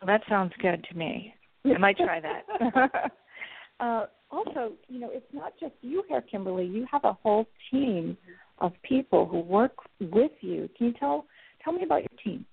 Well, 0.00 0.06
that 0.06 0.22
sounds 0.28 0.52
good 0.60 0.84
to 0.90 0.96
me. 0.96 1.34
I 1.64 1.78
might 1.78 1.98
try 1.98 2.20
that. 2.20 3.12
uh, 3.80 4.06
also, 4.30 4.72
you 4.88 4.98
know, 4.98 5.10
it's 5.12 5.26
not 5.32 5.52
just 5.60 5.74
you 5.82 6.02
here, 6.08 6.22
Kimberly. 6.22 6.64
You 6.64 6.86
have 6.90 7.04
a 7.04 7.12
whole 7.12 7.46
team 7.70 8.16
of 8.58 8.72
people 8.82 9.26
who 9.26 9.40
work 9.40 9.72
with 10.00 10.32
you. 10.40 10.68
Can 10.76 10.88
you 10.88 10.92
tell 10.98 11.26
tell 11.62 11.72
me 11.72 11.82
about 11.82 12.00
your 12.00 12.20
team? 12.24 12.46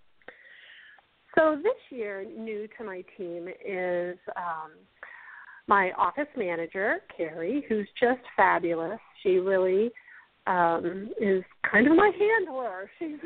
So 1.37 1.55
this 1.55 1.97
year, 1.97 2.25
new 2.25 2.67
to 2.77 2.83
my 2.83 3.03
team 3.17 3.47
is 3.47 4.17
um, 4.35 4.71
my 5.67 5.91
office 5.97 6.27
manager, 6.35 6.97
Carrie, 7.15 7.63
who's 7.69 7.87
just 7.99 8.21
fabulous. 8.35 8.99
She 9.21 9.37
really 9.37 9.91
um, 10.47 11.09
is 11.19 11.43
kind 11.69 11.87
of 11.87 11.95
my 11.95 12.11
handler. 12.17 12.89
She's, 12.99 13.17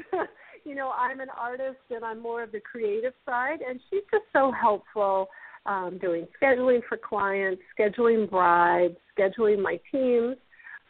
you 0.65 0.75
know, 0.75 0.91
I'm 0.97 1.19
an 1.19 1.29
artist 1.37 1.79
and 1.89 2.03
I'm 2.03 2.19
more 2.19 2.43
of 2.43 2.51
the 2.51 2.59
creative 2.59 3.13
side, 3.25 3.59
and 3.67 3.79
she's 3.89 4.03
just 4.11 4.25
so 4.33 4.51
helpful 4.51 5.27
um, 5.65 5.97
doing 6.01 6.27
scheduling 6.41 6.81
for 6.87 6.97
clients, 6.97 7.61
scheduling 7.77 8.29
brides, 8.29 8.95
scheduling 9.17 9.61
my 9.61 9.79
teams 9.91 10.35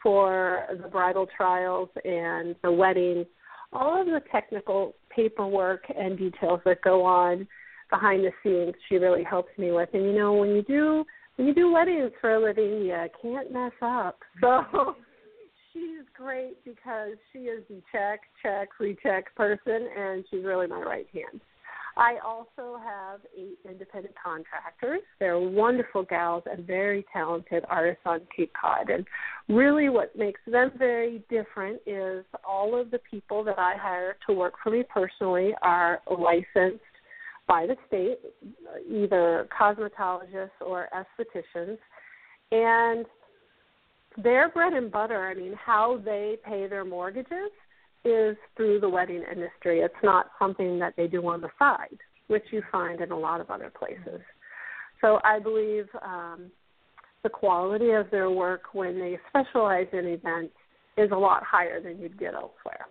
for 0.01 0.65
the 0.81 0.87
bridal 0.87 1.27
trials 1.35 1.89
and 2.03 2.55
the 2.63 2.71
weddings, 2.71 3.25
all 3.71 4.01
of 4.01 4.07
the 4.07 4.21
technical 4.31 4.95
paperwork 5.15 5.83
and 5.95 6.17
details 6.17 6.59
that 6.65 6.81
go 6.81 7.03
on 7.03 7.47
behind 7.89 8.23
the 8.23 8.31
scenes 8.43 8.73
she 8.89 8.95
really 8.95 9.23
helps 9.23 9.55
me 9.57 9.71
with. 9.71 9.89
And 9.93 10.05
you 10.05 10.13
know, 10.13 10.33
when 10.33 10.49
you 10.49 10.63
do 10.63 11.05
when 11.35 11.47
you 11.47 11.53
do 11.53 11.71
weddings 11.71 12.11
for 12.19 12.35
a 12.35 12.41
living, 12.41 12.85
you 12.85 12.95
can't 13.21 13.51
mess 13.51 13.71
up. 13.81 14.19
So 14.41 14.95
she's 15.73 16.05
great 16.15 16.63
because 16.65 17.13
she 17.31 17.39
is 17.39 17.63
the 17.69 17.81
check, 17.91 18.21
check, 18.41 18.69
recheck 18.79 19.35
person 19.35 19.87
and 19.97 20.25
she's 20.29 20.43
really 20.43 20.67
my 20.67 20.81
right 20.81 21.07
hand. 21.13 21.41
I 21.97 22.17
also 22.25 22.79
have 22.83 23.19
eight 23.37 23.59
independent 23.69 24.15
contractors. 24.21 25.01
They're 25.19 25.39
wonderful 25.39 26.03
gals 26.03 26.43
and 26.49 26.65
very 26.65 27.05
talented 27.11 27.65
artists 27.69 28.03
on 28.05 28.21
Cape 28.35 28.53
Cod. 28.59 28.89
And 28.89 29.05
really, 29.49 29.89
what 29.89 30.15
makes 30.15 30.39
them 30.47 30.71
very 30.77 31.21
different 31.29 31.81
is 31.85 32.23
all 32.47 32.79
of 32.79 32.91
the 32.91 32.99
people 32.99 33.43
that 33.43 33.59
I 33.59 33.75
hire 33.77 34.15
to 34.27 34.33
work 34.33 34.53
for 34.63 34.71
me 34.71 34.83
personally 34.89 35.53
are 35.61 35.99
licensed 36.09 36.83
by 37.45 37.67
the 37.67 37.75
state, 37.87 38.19
either 38.89 39.49
cosmetologists 39.59 40.49
or 40.61 40.87
estheticians. 40.95 41.77
And 42.53 43.05
their 44.17 44.49
bread 44.49 44.73
and 44.73 44.91
butter, 44.91 45.27
I 45.27 45.33
mean, 45.33 45.53
how 45.53 46.01
they 46.03 46.37
pay 46.45 46.67
their 46.67 46.85
mortgages 46.85 47.51
is 48.03 48.35
through 48.57 48.79
the 48.79 48.89
wedding 48.89 49.23
industry. 49.31 49.79
It's 49.79 49.93
not 50.03 50.31
something 50.39 50.79
that 50.79 50.93
they 50.97 51.07
do 51.07 51.25
on 51.27 51.41
the 51.41 51.49
side, 51.59 51.97
which 52.27 52.43
you 52.51 52.61
find 52.71 52.99
in 52.99 53.11
a 53.11 53.17
lot 53.17 53.41
of 53.41 53.49
other 53.49 53.71
places. 53.77 54.21
So 55.01 55.19
I 55.23 55.39
believe 55.39 55.85
um, 56.01 56.51
the 57.23 57.29
quality 57.29 57.91
of 57.91 58.09
their 58.11 58.29
work 58.29 58.73
when 58.73 58.99
they 58.99 59.19
specialize 59.29 59.87
in 59.93 60.05
events 60.05 60.53
is 60.97 61.11
a 61.11 61.15
lot 61.15 61.43
higher 61.43 61.81
than 61.81 61.99
you'd 61.99 62.19
get 62.19 62.33
elsewhere. 62.33 62.85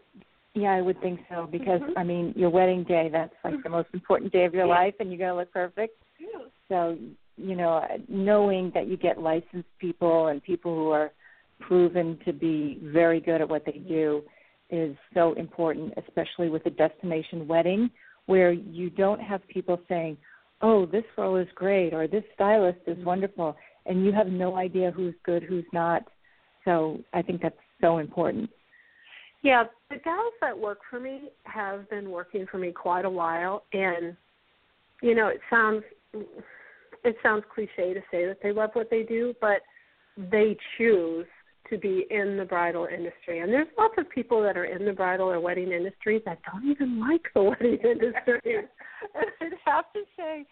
Yeah, 0.54 0.72
I 0.72 0.80
would 0.80 1.00
think 1.00 1.20
so 1.30 1.48
because 1.50 1.80
mm-hmm. 1.80 1.98
I 1.98 2.02
mean, 2.02 2.32
your 2.36 2.50
wedding 2.50 2.82
day, 2.84 3.08
that's 3.12 3.34
like 3.44 3.62
the 3.62 3.68
most 3.68 3.88
important 3.94 4.32
day 4.32 4.44
of 4.44 4.54
your 4.54 4.66
yeah. 4.66 4.74
life 4.74 4.94
and 4.98 5.10
you're 5.10 5.18
going 5.18 5.30
to 5.30 5.36
look 5.36 5.52
perfect. 5.52 5.96
Yeah. 6.18 6.46
So, 6.68 6.98
you 7.40 7.56
know, 7.56 7.86
knowing 8.08 8.70
that 8.74 8.86
you 8.86 8.96
get 8.96 9.20
licensed 9.20 9.68
people 9.78 10.28
and 10.28 10.42
people 10.42 10.74
who 10.74 10.90
are 10.90 11.10
proven 11.60 12.18
to 12.24 12.32
be 12.32 12.78
very 12.82 13.20
good 13.20 13.40
at 13.40 13.48
what 13.48 13.64
they 13.64 13.80
do 13.88 14.22
is 14.70 14.96
so 15.14 15.32
important, 15.34 15.92
especially 15.96 16.48
with 16.48 16.64
a 16.66 16.70
destination 16.70 17.46
wedding 17.46 17.90
where 18.26 18.52
you 18.52 18.90
don't 18.90 19.20
have 19.20 19.46
people 19.48 19.80
saying, 19.88 20.16
"Oh, 20.62 20.86
this 20.86 21.04
girl 21.16 21.36
is 21.36 21.48
great" 21.54 21.92
or 21.92 22.06
"This 22.06 22.24
stylist 22.34 22.80
is 22.86 23.04
wonderful," 23.04 23.56
and 23.86 24.04
you 24.04 24.12
have 24.12 24.28
no 24.28 24.56
idea 24.56 24.90
who's 24.90 25.14
good, 25.24 25.42
who's 25.42 25.70
not. 25.72 26.06
So, 26.64 27.02
I 27.12 27.22
think 27.22 27.42
that's 27.42 27.58
so 27.80 27.98
important. 27.98 28.50
Yeah, 29.42 29.64
the 29.88 29.96
gals 29.96 30.34
that 30.42 30.56
work 30.56 30.80
for 30.88 31.00
me 31.00 31.30
have 31.44 31.88
been 31.88 32.10
working 32.10 32.46
for 32.46 32.58
me 32.58 32.72
quite 32.72 33.06
a 33.06 33.10
while 33.10 33.64
and 33.72 34.16
you 35.02 35.14
know, 35.14 35.28
it 35.28 35.40
sounds 35.48 35.82
it 37.04 37.16
sounds 37.22 37.44
cliche 37.52 37.94
to 37.94 38.00
say 38.10 38.26
that 38.26 38.38
they 38.42 38.52
love 38.52 38.70
what 38.74 38.90
they 38.90 39.02
do, 39.02 39.34
but 39.40 39.62
they 40.16 40.56
choose 40.76 41.26
to 41.70 41.78
be 41.78 42.06
in 42.10 42.36
the 42.36 42.44
bridal 42.44 42.86
industry. 42.86 43.40
And 43.40 43.52
there's 43.52 43.68
lots 43.78 43.94
of 43.96 44.10
people 44.10 44.42
that 44.42 44.56
are 44.56 44.64
in 44.64 44.84
the 44.84 44.92
bridal 44.92 45.30
or 45.30 45.40
wedding 45.40 45.72
industry 45.72 46.20
that 46.26 46.38
don't 46.50 46.68
even 46.68 47.00
like 47.00 47.22
the 47.34 47.42
wedding 47.60 47.78
industry. 47.84 48.56
and 48.56 48.68
I'd 49.40 49.52
have 49.64 49.92
to 49.92 50.00
say, 50.16 50.44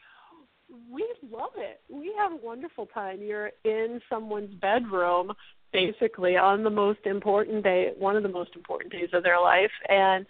we 0.91 1.07
love 1.31 1.53
it. 1.57 1.81
We 1.91 2.13
have 2.19 2.33
a 2.33 2.37
wonderful 2.37 2.87
time. 2.87 3.23
You're 3.23 3.51
in 3.65 4.01
someone's 4.09 4.55
bedroom 4.61 5.33
basically 5.73 6.37
on 6.37 6.63
the 6.63 6.71
most 6.71 7.01
important 7.05 7.63
day, 7.65 7.93
one 7.99 8.17
of 8.17 8.23
the 8.23 8.29
most 8.29 8.51
important 8.55 8.93
days 8.93 9.09
of 9.13 9.23
their 9.23 9.41
life. 9.41 9.71
And 9.89 10.25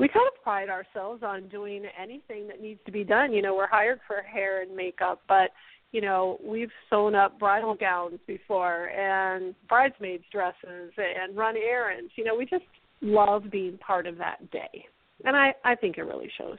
we 0.00 0.08
kind 0.08 0.26
of 0.34 0.42
pride 0.42 0.70
ourselves 0.70 1.22
on 1.22 1.48
doing 1.48 1.84
anything 2.00 2.48
that 2.48 2.60
needs 2.60 2.80
to 2.86 2.92
be 2.92 3.04
done. 3.04 3.32
You 3.34 3.42
know, 3.42 3.54
we're 3.54 3.68
hired 3.68 4.00
for 4.06 4.22
hair 4.22 4.62
and 4.62 4.74
makeup, 4.74 5.20
but 5.28 5.50
you 5.92 6.00
know, 6.00 6.38
we've 6.42 6.70
sewn 6.88 7.14
up 7.14 7.38
bridal 7.38 7.74
gowns 7.74 8.18
before 8.26 8.86
and 8.90 9.54
bridesmaids 9.68 10.24
dresses 10.32 10.92
and 10.96 11.36
run 11.36 11.56
errands. 11.56 12.12
You 12.16 12.24
know, 12.24 12.34
we 12.34 12.46
just 12.46 12.64
love 13.02 13.50
being 13.50 13.76
part 13.78 14.06
of 14.06 14.16
that 14.18 14.50
day. 14.50 14.86
And 15.24 15.36
I, 15.36 15.52
I 15.64 15.74
think 15.74 15.98
it 15.98 16.02
really 16.02 16.30
shows. 16.38 16.58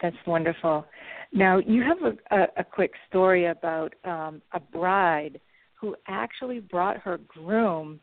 That's 0.00 0.16
wonderful. 0.26 0.86
Now, 1.32 1.58
you 1.58 1.82
have 1.82 1.98
a, 2.02 2.36
a, 2.36 2.46
a 2.58 2.64
quick 2.64 2.92
story 3.08 3.46
about 3.46 3.94
um, 4.04 4.40
a 4.52 4.60
bride 4.60 5.40
who 5.80 5.96
actually 6.06 6.60
brought 6.60 6.98
her 6.98 7.18
groom 7.26 7.98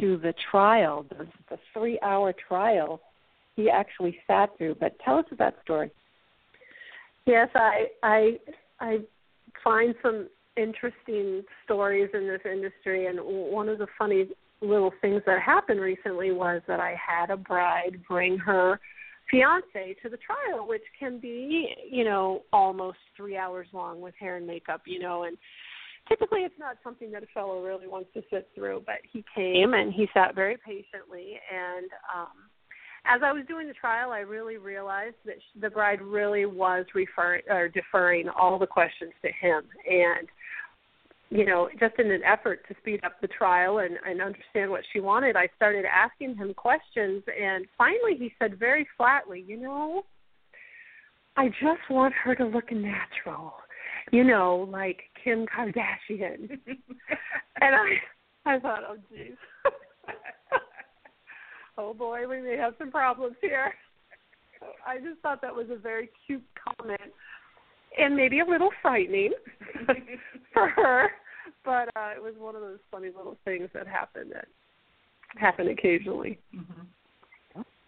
to 0.00 0.16
the 0.16 0.32
trial, 0.50 1.04
the, 1.10 1.26
the 1.50 1.58
three 1.74 1.98
hour 2.02 2.34
trial 2.48 3.00
he 3.58 3.68
actually 3.68 4.16
sat 4.28 4.56
through. 4.56 4.76
But 4.78 4.96
tell 5.04 5.18
us 5.18 5.24
about 5.32 5.54
that 5.54 5.62
story. 5.64 5.90
Yes, 7.26 7.48
I 7.54 7.86
I 8.02 8.38
I 8.80 8.98
find 9.64 9.94
some 10.00 10.28
interesting 10.56 11.42
stories 11.64 12.08
in 12.14 12.26
this 12.26 12.40
industry 12.44 13.06
and 13.06 13.18
one 13.20 13.68
of 13.68 13.78
the 13.78 13.86
funny 13.96 14.26
little 14.60 14.92
things 15.00 15.22
that 15.24 15.40
happened 15.40 15.80
recently 15.80 16.32
was 16.32 16.60
that 16.66 16.80
I 16.80 16.96
had 16.98 17.30
a 17.30 17.36
bride 17.36 18.02
bring 18.08 18.36
her 18.38 18.80
fiance 19.30 19.94
to 20.02 20.08
the 20.08 20.16
trial 20.16 20.66
which 20.66 20.82
can 20.98 21.20
be 21.20 21.68
you 21.88 22.02
know 22.02 22.42
almost 22.52 22.98
3 23.16 23.36
hours 23.36 23.68
long 23.72 24.00
with 24.00 24.14
hair 24.18 24.36
and 24.36 24.48
makeup 24.48 24.82
you 24.84 24.98
know 24.98 25.22
and 25.22 25.36
typically 26.08 26.40
it's 26.40 26.58
not 26.58 26.76
something 26.82 27.12
that 27.12 27.22
a 27.22 27.26
fellow 27.32 27.62
really 27.62 27.86
wants 27.86 28.10
to 28.14 28.22
sit 28.30 28.48
through 28.52 28.82
but 28.84 28.96
he 29.12 29.24
came 29.32 29.74
and 29.74 29.92
he 29.92 30.08
sat 30.12 30.34
very 30.34 30.56
patiently 30.56 31.38
and 31.52 31.88
um 32.12 32.48
as 33.04 33.20
I 33.24 33.32
was 33.32 33.44
doing 33.46 33.68
the 33.68 33.74
trial, 33.74 34.10
I 34.10 34.20
really 34.20 34.56
realized 34.56 35.16
that 35.24 35.36
the 35.60 35.70
bride 35.70 36.00
really 36.02 36.46
was 36.46 36.84
referring 36.94 37.42
or 37.48 37.68
deferring 37.68 38.28
all 38.28 38.58
the 38.58 38.66
questions 38.66 39.12
to 39.22 39.28
him, 39.28 39.62
and 39.88 40.28
you 41.30 41.44
know, 41.44 41.68
just 41.78 41.94
in 41.98 42.10
an 42.10 42.22
effort 42.24 42.66
to 42.68 42.74
speed 42.80 43.00
up 43.04 43.20
the 43.20 43.28
trial 43.28 43.78
and, 43.80 43.98
and 44.06 44.22
understand 44.22 44.70
what 44.70 44.82
she 44.92 45.00
wanted, 45.00 45.36
I 45.36 45.48
started 45.56 45.84
asking 45.84 46.36
him 46.36 46.54
questions, 46.54 47.22
and 47.26 47.66
finally 47.76 48.16
he 48.18 48.32
said 48.38 48.58
very 48.58 48.88
flatly, 48.96 49.44
you 49.46 49.58
know, 49.58 50.04
I 51.36 51.48
just 51.48 51.90
want 51.90 52.14
her 52.14 52.34
to 52.34 52.46
look 52.46 52.72
natural, 52.72 53.54
you 54.10 54.24
know, 54.24 54.68
like 54.70 55.00
Kim 55.22 55.46
Kardashian, 55.46 56.50
and 57.60 57.74
I, 57.74 57.88
I 58.46 58.58
thought, 58.58 58.80
oh, 58.88 58.96
geez 59.10 59.36
oh 61.78 61.94
boy, 61.94 62.28
we 62.28 62.42
may 62.42 62.56
have 62.56 62.74
some 62.78 62.90
problems 62.90 63.36
here. 63.40 63.72
I 64.86 64.98
just 64.98 65.20
thought 65.22 65.40
that 65.40 65.54
was 65.54 65.66
a 65.70 65.76
very 65.76 66.10
cute 66.26 66.42
comment 66.76 67.12
and 67.98 68.14
maybe 68.14 68.40
a 68.40 68.44
little 68.44 68.70
frightening 68.82 69.32
for 70.52 70.68
her, 70.68 71.08
but 71.64 71.88
uh, 71.96 72.10
it 72.14 72.22
was 72.22 72.34
one 72.38 72.54
of 72.54 72.60
those 72.60 72.78
funny 72.90 73.08
little 73.16 73.36
things 73.44 73.68
that 73.72 73.86
happen 73.86 74.28
that 74.32 74.48
happen 75.36 75.68
occasionally. 75.68 76.38
Mm-hmm. 76.54 76.82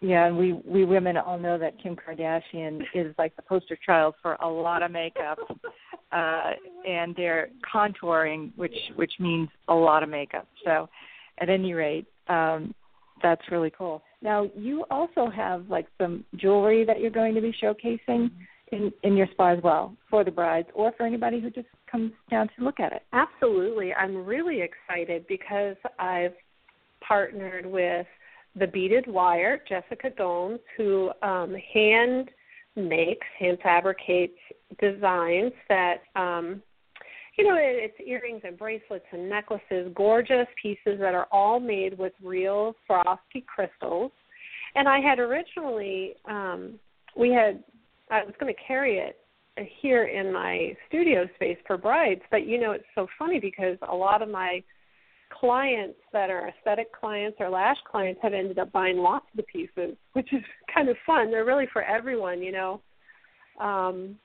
Yeah, 0.03 0.25
and 0.25 0.35
we 0.35 0.53
we 0.65 0.83
women 0.83 1.15
all 1.17 1.37
know 1.37 1.59
that 1.59 1.81
Kim 1.81 1.95
Kardashian 1.95 2.81
is 2.95 3.13
like 3.19 3.35
the 3.35 3.43
poster 3.43 3.77
child 3.85 4.15
for 4.19 4.33
a 4.35 4.47
lot 4.47 4.81
of 4.81 4.89
makeup, 4.89 5.37
uh, 6.11 6.51
and 6.87 7.15
they're 7.15 7.49
contouring, 7.71 8.51
which 8.55 8.75
which 8.95 9.13
means 9.19 9.49
a 9.67 9.73
lot 9.73 10.01
of 10.01 10.09
makeup. 10.09 10.47
So, 10.65 10.89
at 11.37 11.49
any 11.49 11.73
rate, 11.73 12.07
um, 12.29 12.73
that's 13.21 13.41
really 13.51 13.71
cool. 13.75 14.01
Now, 14.21 14.49
you 14.55 14.85
also 14.91 15.29
have 15.29 15.69
like 15.69 15.87
some 15.99 16.23
jewelry 16.35 16.85
that 16.85 16.99
you're 16.99 17.11
going 17.11 17.35
to 17.35 17.41
be 17.41 17.53
showcasing 17.61 18.31
in 18.71 18.91
in 19.03 19.17
your 19.17 19.27
spa 19.31 19.49
as 19.49 19.63
well 19.63 19.95
for 20.09 20.23
the 20.23 20.31
brides 20.31 20.67
or 20.73 20.93
for 20.97 21.05
anybody 21.05 21.39
who 21.39 21.49
just 21.49 21.67
comes 21.91 22.11
down 22.29 22.49
to 22.57 22.63
look 22.63 22.79
at 22.79 22.93
it. 22.93 23.03
Absolutely. 23.13 23.93
I'm 23.93 24.25
really 24.25 24.61
excited 24.61 25.25
because 25.27 25.75
I've 25.99 26.33
partnered 27.05 27.65
with 27.65 28.07
the 28.55 28.67
beaded 28.67 29.07
wire, 29.07 29.59
Jessica 29.67 30.09
Gomes, 30.09 30.59
who 30.77 31.11
um, 31.21 31.55
hand 31.73 32.29
makes, 32.75 33.27
hand 33.39 33.57
fabricates 33.61 34.37
designs 34.79 35.51
that 35.69 36.01
um, 36.15 36.61
you 37.41 37.47
know, 37.47 37.57
it's 37.59 37.95
earrings 38.05 38.41
and 38.43 38.57
bracelets 38.57 39.05
and 39.11 39.27
necklaces, 39.27 39.91
gorgeous 39.95 40.47
pieces 40.61 40.99
that 40.99 41.15
are 41.15 41.27
all 41.31 41.59
made 41.59 41.97
with 41.97 42.13
real 42.23 42.75
Swarovski 42.87 43.43
crystals. 43.47 44.11
And 44.75 44.87
I 44.87 44.99
had 44.99 45.17
originally, 45.17 46.13
um, 46.29 46.79
we 47.17 47.29
had, 47.31 47.63
I 48.11 48.23
was 48.23 48.35
going 48.39 48.53
to 48.53 48.61
carry 48.67 48.99
it 48.99 49.17
here 49.81 50.05
in 50.05 50.31
my 50.31 50.75
studio 50.87 51.27
space 51.35 51.57
for 51.65 51.77
brides, 51.77 52.21
but 52.29 52.45
you 52.45 52.59
know, 52.59 52.71
it's 52.71 52.85
so 52.93 53.07
funny 53.17 53.39
because 53.39 53.77
a 53.89 53.95
lot 53.95 54.21
of 54.21 54.29
my 54.29 54.63
clients 55.39 55.97
that 56.13 56.29
are 56.29 56.47
aesthetic 56.47 56.93
clients 56.93 57.37
or 57.39 57.49
lash 57.49 57.77
clients 57.89 58.19
have 58.21 58.33
ended 58.33 58.59
up 58.59 58.71
buying 58.71 58.97
lots 58.97 59.25
of 59.33 59.37
the 59.37 59.43
pieces, 59.43 59.97
which 60.13 60.31
is 60.31 60.43
kind 60.73 60.89
of 60.89 60.95
fun. 61.07 61.31
They're 61.31 61.45
really 61.45 61.67
for 61.73 61.81
everyone, 61.81 62.43
you 62.43 62.51
know. 62.51 62.81
Um, 63.59 64.17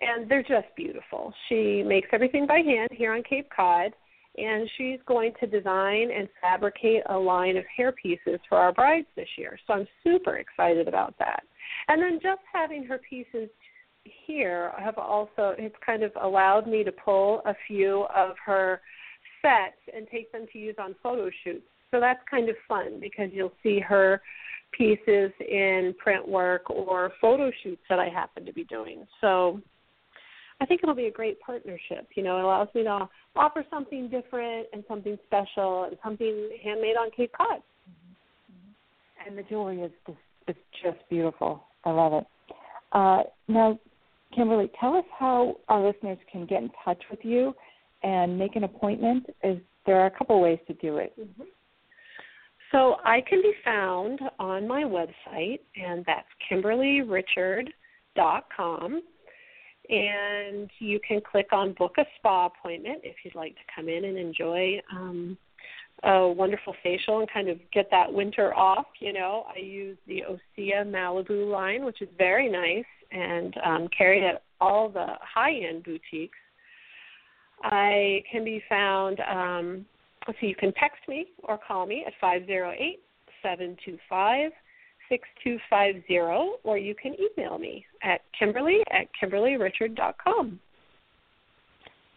and 0.00 0.28
they're 0.30 0.42
just 0.42 0.68
beautiful. 0.76 1.32
She 1.48 1.82
makes 1.82 2.08
everything 2.12 2.46
by 2.46 2.58
hand 2.58 2.90
here 2.92 3.14
on 3.14 3.22
Cape 3.22 3.48
Cod, 3.54 3.92
and 4.36 4.68
she's 4.76 4.98
going 5.06 5.32
to 5.40 5.46
design 5.46 6.10
and 6.14 6.28
fabricate 6.40 7.02
a 7.08 7.16
line 7.16 7.56
of 7.56 7.64
hair 7.74 7.92
pieces 7.92 8.38
for 8.48 8.58
our 8.58 8.72
brides 8.72 9.06
this 9.16 9.28
year. 9.38 9.58
So 9.66 9.72
I'm 9.72 9.86
super 10.04 10.36
excited 10.36 10.88
about 10.88 11.14
that. 11.18 11.42
And 11.88 12.02
then 12.02 12.20
just 12.22 12.42
having 12.52 12.84
her 12.84 12.98
pieces 12.98 13.48
here 14.26 14.72
have 14.78 14.98
also 14.98 15.54
it's 15.58 15.74
kind 15.84 16.02
of 16.02 16.12
allowed 16.22 16.68
me 16.68 16.84
to 16.84 16.92
pull 16.92 17.40
a 17.44 17.54
few 17.66 18.06
of 18.14 18.36
her 18.44 18.80
sets 19.42 19.76
and 19.94 20.06
take 20.10 20.30
them 20.32 20.46
to 20.52 20.58
use 20.58 20.76
on 20.78 20.94
photo 21.02 21.30
shoots. 21.44 21.66
So 21.90 22.00
that's 22.00 22.20
kind 22.30 22.48
of 22.48 22.56
fun 22.68 22.98
because 23.00 23.30
you'll 23.32 23.52
see 23.62 23.80
her 23.80 24.20
pieces 24.72 25.30
in 25.40 25.94
print 25.98 26.26
work 26.26 26.68
or 26.68 27.12
photo 27.20 27.50
shoots 27.62 27.82
that 27.88 27.98
I 27.98 28.08
happen 28.08 28.44
to 28.44 28.52
be 28.52 28.64
doing. 28.64 29.06
So 29.20 29.60
I 30.60 30.66
think 30.66 30.80
it'll 30.82 30.94
be 30.94 31.06
a 31.06 31.12
great 31.12 31.40
partnership. 31.40 32.08
You 32.14 32.22
know, 32.22 32.38
it 32.38 32.44
allows 32.44 32.68
me 32.74 32.82
to 32.84 33.08
offer 33.34 33.64
something 33.70 34.08
different 34.08 34.68
and 34.72 34.82
something 34.88 35.18
special 35.26 35.84
and 35.84 35.96
something 36.02 36.50
handmade 36.64 36.96
on 36.96 37.10
Cape 37.16 37.32
Cod. 37.36 37.62
And 39.26 39.36
the 39.36 39.42
jewelry 39.42 39.82
is 39.82 39.92
just, 40.06 40.18
it's 40.48 40.58
just 40.82 40.98
beautiful. 41.10 41.64
I 41.84 41.90
love 41.90 42.12
it. 42.14 42.26
Uh, 42.92 43.22
now, 43.48 43.78
Kimberly, 44.34 44.70
tell 44.80 44.94
us 44.94 45.04
how 45.18 45.56
our 45.68 45.86
listeners 45.86 46.18
can 46.30 46.46
get 46.46 46.62
in 46.62 46.70
touch 46.84 47.02
with 47.10 47.20
you 47.22 47.54
and 48.02 48.38
make 48.38 48.56
an 48.56 48.64
appointment. 48.64 49.26
Is 49.42 49.58
there 49.86 50.00
are 50.00 50.06
a 50.06 50.10
couple 50.10 50.40
ways 50.40 50.58
to 50.66 50.74
do 50.74 50.98
it. 50.98 51.14
Mm-hmm. 51.18 51.44
So 52.72 52.96
I 53.04 53.20
can 53.26 53.40
be 53.40 53.54
found 53.64 54.20
on 54.38 54.66
my 54.66 54.82
website, 54.82 55.60
and 55.76 56.04
that's 56.04 56.26
KimberlyRichard.com. 56.50 59.02
And 59.88 60.70
you 60.78 60.98
can 61.06 61.20
click 61.20 61.48
on 61.52 61.72
book 61.74 61.94
a 61.98 62.04
spa 62.18 62.46
appointment 62.46 63.00
if 63.04 63.16
you'd 63.24 63.34
like 63.34 63.54
to 63.54 63.62
come 63.74 63.88
in 63.88 64.04
and 64.04 64.18
enjoy 64.18 64.80
um, 64.92 65.38
a 66.02 66.28
wonderful 66.28 66.74
facial 66.82 67.20
and 67.20 67.30
kind 67.30 67.48
of 67.48 67.58
get 67.72 67.88
that 67.90 68.12
winter 68.12 68.54
off. 68.54 68.86
You 69.00 69.12
know, 69.12 69.46
I 69.54 69.58
use 69.58 69.96
the 70.06 70.24
Osea 70.28 70.84
Malibu 70.84 71.50
line, 71.50 71.84
which 71.84 72.02
is 72.02 72.08
very 72.18 72.50
nice 72.50 72.84
and 73.12 73.54
um, 73.64 73.88
carried 73.96 74.24
at 74.24 74.42
all 74.60 74.88
the 74.88 75.06
high 75.20 75.54
end 75.54 75.84
boutiques. 75.84 76.38
I 77.62 78.22
can 78.30 78.44
be 78.44 78.62
found, 78.68 79.20
um, 79.20 79.86
so 80.26 80.34
you 80.40 80.54
can 80.54 80.72
text 80.74 81.08
me 81.08 81.26
or 81.44 81.58
call 81.58 81.86
me 81.86 82.04
at 82.06 82.12
508 82.20 83.00
725 83.42 84.52
6250, 85.08 86.18
or 86.64 86.78
you 86.78 86.94
can 86.94 87.14
email 87.14 87.58
me 87.58 87.84
at 88.02 88.20
kimberly 88.38 88.80
at 88.92 89.08
kimberlyrichard.com. 89.20 90.60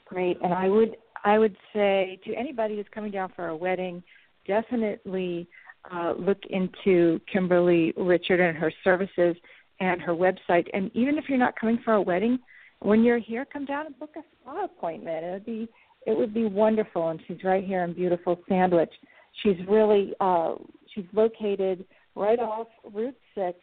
Great. 0.05 0.37
And 0.41 0.53
I 0.53 0.67
would 0.67 0.97
I 1.23 1.37
would 1.37 1.55
say 1.73 2.19
to 2.25 2.33
anybody 2.33 2.75
who's 2.77 2.85
coming 2.93 3.11
down 3.11 3.31
for 3.35 3.49
a 3.49 3.55
wedding, 3.55 4.01
definitely 4.47 5.47
uh, 5.91 6.13
look 6.17 6.39
into 6.49 7.19
Kimberly 7.31 7.93
Richard 7.97 8.39
and 8.39 8.57
her 8.57 8.71
services 8.83 9.35
and 9.79 10.01
her 10.01 10.13
website. 10.13 10.67
And 10.73 10.91
even 10.93 11.17
if 11.17 11.25
you're 11.29 11.37
not 11.37 11.59
coming 11.59 11.79
for 11.83 11.93
a 11.93 12.01
wedding, 12.01 12.39
when 12.81 13.03
you're 13.03 13.19
here, 13.19 13.45
come 13.45 13.65
down 13.65 13.85
and 13.87 13.99
book 13.99 14.11
a 14.15 14.21
spa 14.41 14.65
appointment. 14.65 15.25
It 15.25 15.31
would 15.31 15.45
be 15.45 15.69
it 16.07 16.17
would 16.17 16.33
be 16.33 16.45
wonderful. 16.45 17.09
And 17.09 17.19
she's 17.27 17.43
right 17.43 17.63
here 17.63 17.83
in 17.83 17.93
beautiful 17.93 18.39
Sandwich. 18.47 18.91
She's 19.43 19.57
really 19.67 20.13
uh, 20.19 20.55
she's 20.93 21.05
located 21.13 21.85
right 22.15 22.39
off 22.39 22.67
Route 22.93 23.17
Six, 23.35 23.57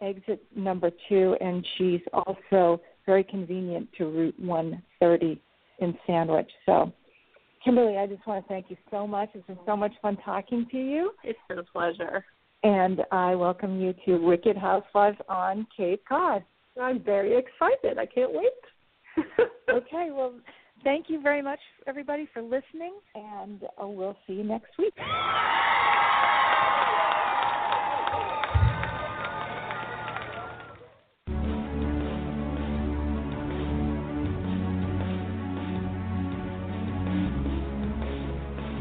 exit 0.00 0.42
number 0.54 0.90
two, 1.08 1.36
and 1.40 1.66
she's 1.76 2.00
also 2.12 2.80
very 3.06 3.24
convenient 3.24 3.88
to 3.98 4.06
Route 4.06 4.38
130 4.38 5.40
in 5.80 5.98
Sandwich. 6.06 6.50
So, 6.66 6.92
Kimberly, 7.64 7.98
I 7.98 8.06
just 8.06 8.26
want 8.26 8.44
to 8.44 8.48
thank 8.48 8.66
you 8.68 8.76
so 8.90 9.06
much. 9.06 9.30
It's 9.34 9.46
been 9.46 9.58
so 9.66 9.76
much 9.76 9.92
fun 10.00 10.16
talking 10.24 10.66
to 10.70 10.78
you. 10.78 11.12
It's 11.24 11.38
been 11.48 11.58
a 11.58 11.64
pleasure. 11.64 12.24
And 12.62 13.00
I 13.10 13.34
welcome 13.34 13.80
you 13.80 13.94
to 14.06 14.18
Wicked 14.18 14.56
Housewives 14.56 15.16
on 15.28 15.66
Cape 15.74 16.02
Cod. 16.06 16.44
I'm 16.80 17.02
very 17.02 17.36
excited. 17.36 17.98
I 17.98 18.06
can't 18.06 18.32
wait. 18.32 18.52
okay, 19.70 20.08
well, 20.12 20.34
thank 20.84 21.06
you 21.08 21.20
very 21.20 21.42
much, 21.42 21.58
everybody, 21.86 22.28
for 22.32 22.42
listening, 22.42 22.94
and 23.14 23.64
uh, 23.82 23.86
we'll 23.86 24.16
see 24.26 24.34
you 24.34 24.44
next 24.44 24.70
week. 24.78 24.94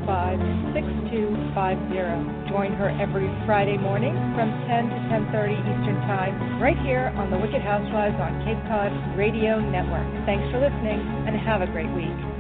6250. 0.72 2.48
Join 2.48 2.72
her 2.80 2.96
every 3.04 3.28
Friday 3.44 3.76
morning 3.76 4.16
from 4.40 4.48
10 4.72 4.88
to 4.88 5.36
10.30 5.36 5.68
Eastern 5.68 6.00
Time, 6.08 6.64
right 6.64 6.80
here 6.88 7.12
on 7.20 7.28
the 7.28 7.36
Wicked 7.36 7.60
Housewives 7.60 8.16
on 8.24 8.40
Cape 8.48 8.64
Cod 8.72 8.88
Radio 9.20 9.60
Network. 9.60 10.08
Thanks 10.24 10.48
for 10.48 10.64
listening, 10.64 11.04
and 11.28 11.36
have 11.36 11.60
a 11.60 11.68
great 11.68 11.92
week. 11.92 12.33